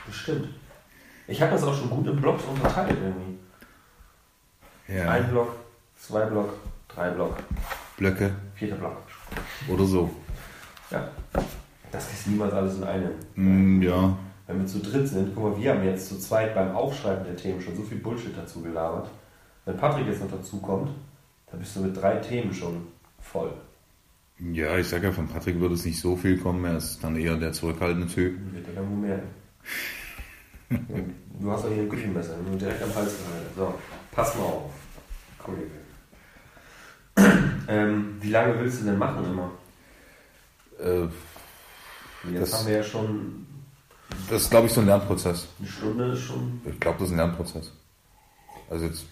Bestimmt. 0.05 0.49
Ich 1.27 1.41
habe 1.41 1.51
das 1.51 1.63
auch 1.63 1.75
schon 1.75 1.89
gut 1.89 2.07
in 2.07 2.21
Blocks 2.21 2.43
unterteilt 2.45 2.97
irgendwie. 3.01 3.37
ja. 4.87 5.09
Ein 5.09 5.29
Block, 5.29 5.49
zwei 5.97 6.25
Block, 6.25 6.53
drei 6.87 7.09
Block, 7.09 7.35
Blöcke 7.97 8.31
vierter 8.55 8.75
Block. 8.75 8.97
oder 9.67 9.85
so. 9.85 10.09
Ja. 10.91 11.09
Das 11.91 12.11
ist 12.11 12.27
niemals 12.27 12.53
alles 12.53 12.77
in 12.77 12.83
einem. 12.83 13.11
Mm, 13.35 13.81
ja. 13.81 14.17
Wenn 14.45 14.59
wir 14.59 14.65
zu 14.67 14.79
dritt 14.79 15.07
sind, 15.07 15.33
guck 15.35 15.43
mal, 15.55 15.61
wir 15.61 15.71
haben 15.71 15.83
jetzt 15.83 16.07
zu 16.07 16.17
zweit 16.19 16.55
beim 16.55 16.75
Aufschreiben 16.75 17.25
der 17.25 17.35
Themen 17.35 17.61
schon 17.61 17.75
so 17.75 17.83
viel 17.83 17.97
Bullshit 17.97 18.37
dazu 18.37 18.61
gelabert. 18.61 19.09
Wenn 19.65 19.75
Patrick 19.77 20.07
jetzt 20.07 20.21
noch 20.21 20.31
dazu 20.31 20.59
kommt, 20.59 20.91
dann 21.51 21.59
bist 21.59 21.75
du 21.75 21.81
mit 21.81 21.95
drei 21.95 22.15
Themen 22.17 22.53
schon 22.53 22.87
voll. 23.19 23.51
Ja, 24.39 24.77
ich 24.77 24.87
sag 24.87 25.03
ja, 25.03 25.11
von 25.11 25.27
Patrick 25.27 25.59
würde 25.59 25.75
es 25.75 25.83
nicht 25.83 25.99
so 25.99 26.15
viel 26.15 26.37
kommen. 26.37 26.63
Er 26.63 26.77
ist 26.77 27.03
dann 27.03 27.15
eher 27.17 27.35
der 27.35 27.51
zurückhaltende 27.51 28.07
Typ. 28.07 28.37
Wird 28.53 28.67
er 28.67 28.75
dann 28.75 29.01
merken. 29.01 29.27
Du 31.39 31.51
hast 31.51 31.63
doch 31.65 31.69
hier 31.69 31.83
ein 31.83 31.89
Küchenmesser, 31.89 32.35
nur 32.37 32.57
direkt 32.57 32.81
am 32.81 32.93
Hals 32.95 33.13
gehalten. 33.19 33.51
So, 33.55 33.73
pass 34.11 34.35
mal 34.35 34.43
auf, 34.43 34.71
Kollege. 35.37 35.69
ähm, 37.67 38.17
wie 38.19 38.29
lange 38.31 38.59
willst 38.59 38.81
du 38.81 38.85
denn 38.85 38.97
machen 38.97 39.23
immer? 39.25 39.51
Äh, 40.79 41.07
Jetzt 42.31 42.53
Das- 42.53 42.59
haben 42.59 42.67
wir 42.67 42.77
ja 42.77 42.83
schon 42.83 43.45
das 44.29 44.43
ist, 44.43 44.49
glaube 44.49 44.67
ich, 44.67 44.73
so 44.73 44.81
ein 44.81 44.87
Lernprozess. 44.87 45.47
eine 45.59 45.67
Stunde 45.67 46.05
ist 46.13 46.21
schon. 46.21 46.61
Ich 46.65 46.79
glaube, 46.79 46.97
das 46.99 47.07
ist 47.09 47.13
ein 47.13 47.17
Lernprozess. 47.17 47.71
Also 48.69 48.85
jetzt, 48.85 49.05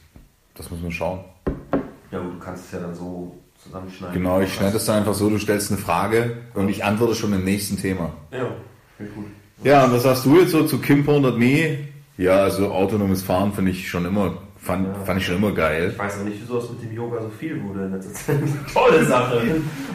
das 0.55 0.71
müssen 0.71 0.83
wir 0.83 0.91
schauen. 0.91 1.23
Ja, 2.11 2.19
gut, 2.19 2.33
du 2.33 2.39
kannst 2.39 2.65
es 2.65 2.71
ja 2.71 2.79
dann 2.79 2.95
so 2.95 3.37
zusammenschneiden. 3.61 4.15
Genau, 4.15 4.39
ich 4.41 4.53
schneide 4.53 4.73
das 4.73 4.85
dann 4.85 4.97
einfach 4.97 5.13
so, 5.13 5.29
du 5.29 5.37
stellst 5.37 5.71
eine 5.71 5.79
Frage 5.79 6.37
und 6.53 6.69
ich 6.69 6.83
antworte 6.83 7.13
schon 7.15 7.33
im 7.33 7.43
nächsten 7.43 7.77
Thema. 7.77 8.13
Ja, 8.31 8.47
viel 8.97 9.07
gut. 9.07 9.25
Ja, 9.63 9.85
und 9.85 9.93
was 9.93 10.03
sagst 10.03 10.25
du 10.25 10.39
jetzt 10.39 10.51
so 10.51 10.63
zu 10.65 10.79
Kim 10.79 11.03
100me? 11.07 11.77
Ja, 12.17 12.43
also 12.43 12.71
autonomes 12.71 13.23
Fahren 13.23 13.51
finde 13.53 13.71
ich 13.71 13.89
schon 13.89 14.05
immer, 14.05 14.33
fand, 14.61 14.87
fand 15.05 15.19
ich 15.19 15.25
schon 15.25 15.35
immer 15.37 15.51
geil. 15.51 15.89
Ich 15.91 15.99
weiß 15.99 16.19
auch 16.19 16.23
nicht, 16.23 16.37
wieso 16.41 16.59
es 16.59 16.69
mit 16.69 16.83
dem 16.83 16.93
Yoga 16.93 17.21
so 17.21 17.29
viel 17.29 17.61
wurde 17.63 17.85
in 17.85 17.91
letzter 17.93 18.13
Zeit. 18.13 18.39
Tolle 18.73 19.05
Sache. 19.05 19.41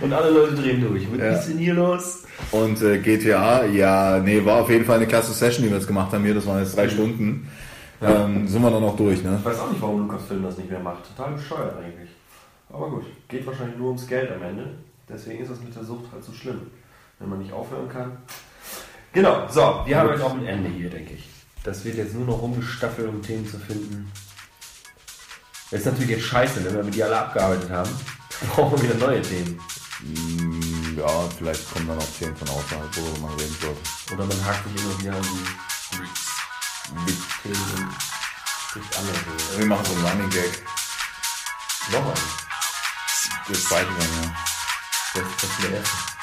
Und 0.00 0.12
alle 0.12 0.30
Leute 0.30 0.54
drehen 0.56 0.80
durch. 0.80 1.06
Was 1.12 1.18
Ja. 1.18 1.32
ist 1.38 1.48
denn 1.48 1.58
hier 1.58 1.74
los? 1.74 2.24
Und 2.52 2.82
äh, 2.82 2.98
GTA, 2.98 3.64
ja, 3.66 4.18
nee, 4.18 4.44
war 4.44 4.62
auf 4.62 4.70
jeden 4.70 4.84
Fall 4.84 4.96
eine 4.96 5.06
klasse 5.06 5.32
Session, 5.32 5.64
die 5.64 5.70
wir 5.70 5.76
jetzt 5.78 5.86
gemacht 5.86 6.12
haben 6.12 6.24
hier, 6.24 6.34
das 6.34 6.46
waren 6.46 6.58
jetzt 6.60 6.76
drei 6.76 6.88
Stunden. 6.88 7.48
ähm, 8.02 8.48
sind 8.48 8.62
wir 8.62 8.70
dann 8.70 8.82
auch 8.82 8.96
durch, 8.96 9.22
ne? 9.22 9.36
Ich 9.40 9.44
weiß 9.44 9.60
auch 9.60 9.70
nicht, 9.70 9.80
warum 9.82 10.00
Lukas-Film 10.06 10.42
das 10.42 10.56
nicht 10.58 10.70
mehr 10.70 10.80
macht. 10.80 11.00
Total 11.16 11.34
bescheuert 11.34 11.76
eigentlich. 11.78 12.08
Aber 12.72 12.88
gut, 12.90 13.04
geht 13.28 13.46
wahrscheinlich 13.46 13.76
nur 13.78 13.88
ums 13.88 14.06
Geld 14.06 14.30
am 14.32 14.42
Ende. 14.42 14.64
Deswegen 15.08 15.42
ist 15.42 15.50
das 15.50 15.60
mit 15.60 15.74
der 15.74 15.84
Sucht 15.84 16.04
halt 16.12 16.24
so 16.24 16.32
schlimm. 16.32 16.60
Wenn 17.18 17.28
man 17.28 17.38
nicht 17.40 17.52
aufhören 17.52 17.88
kann. 17.88 18.12
Genau, 19.12 19.48
so, 19.50 19.82
wir 19.84 19.98
haben 19.98 20.10
jetzt 20.10 20.22
auch 20.22 20.32
ein 20.34 20.46
Ende 20.46 20.70
hier, 20.70 20.88
denke 20.90 21.14
ich. 21.14 21.24
Das 21.64 21.84
wird 21.84 21.96
jetzt 21.96 22.14
nur 22.14 22.26
noch 22.26 22.40
rumgestaffelt, 22.40 23.08
um 23.08 23.22
Themen 23.22 23.46
zu 23.48 23.58
finden. 23.58 24.10
Das 25.70 25.80
ist 25.80 25.86
natürlich 25.86 26.10
jetzt 26.10 26.24
scheiße, 26.26 26.64
wenn 26.64 26.84
wir 26.84 26.90
die 26.90 27.02
alle 27.02 27.18
abgearbeitet 27.18 27.70
haben. 27.70 27.90
Brauchen 28.54 28.80
wir 28.80 28.90
wieder 28.90 29.06
neue 29.06 29.22
Themen. 29.22 29.60
Mm, 30.00 30.98
Ja, 30.98 31.28
vielleicht 31.36 31.70
kommen 31.72 31.88
dann 31.88 31.98
auch 31.98 32.18
Themen 32.18 32.36
von 32.36 32.48
außerhalb, 32.48 32.96
worüber 32.96 33.28
man 33.28 33.34
reden 33.38 33.56
sollte. 33.60 34.14
Oder 34.14 34.24
man 34.26 34.44
hakt 34.44 34.64
sich 34.68 34.84
immer 34.84 35.00
wieder 35.00 35.12
an 35.16 35.22
die 35.22 36.00
mit 37.06 37.16
Themen 37.42 37.78
und 37.78 37.94
spricht 38.68 38.98
andere 38.98 39.14
Themen. 39.14 39.58
Wir 39.58 39.66
machen 39.66 39.84
so 39.86 39.92
einen 39.94 40.06
Running 40.06 40.30
Gag. 40.30 40.62
Noch 41.92 42.04
einen. 42.04 42.14
Das 43.48 43.64
zweite 43.64 43.86
dann, 43.86 44.22
ja. 44.24 44.36
Das 45.14 45.22
das 45.40 45.50
ist 45.50 45.62
der 45.62 45.70
erste. 45.78 46.19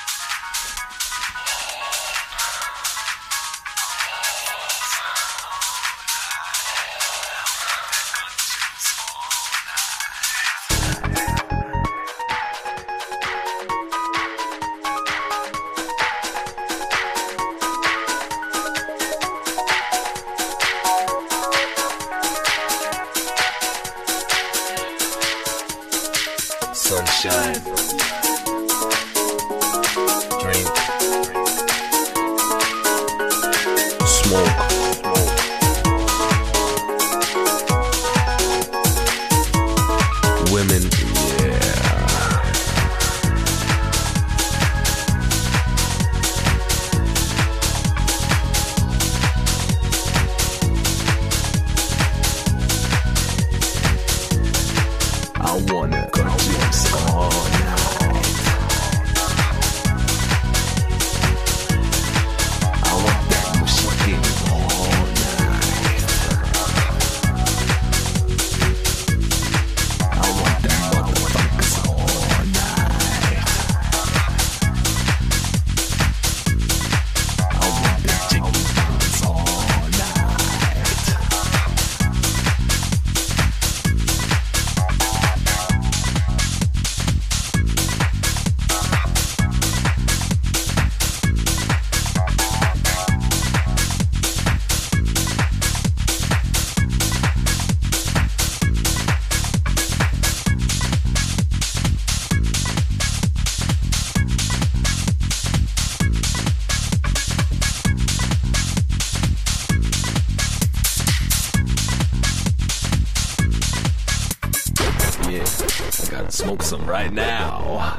Right 116.88 117.12
now. 117.12 117.98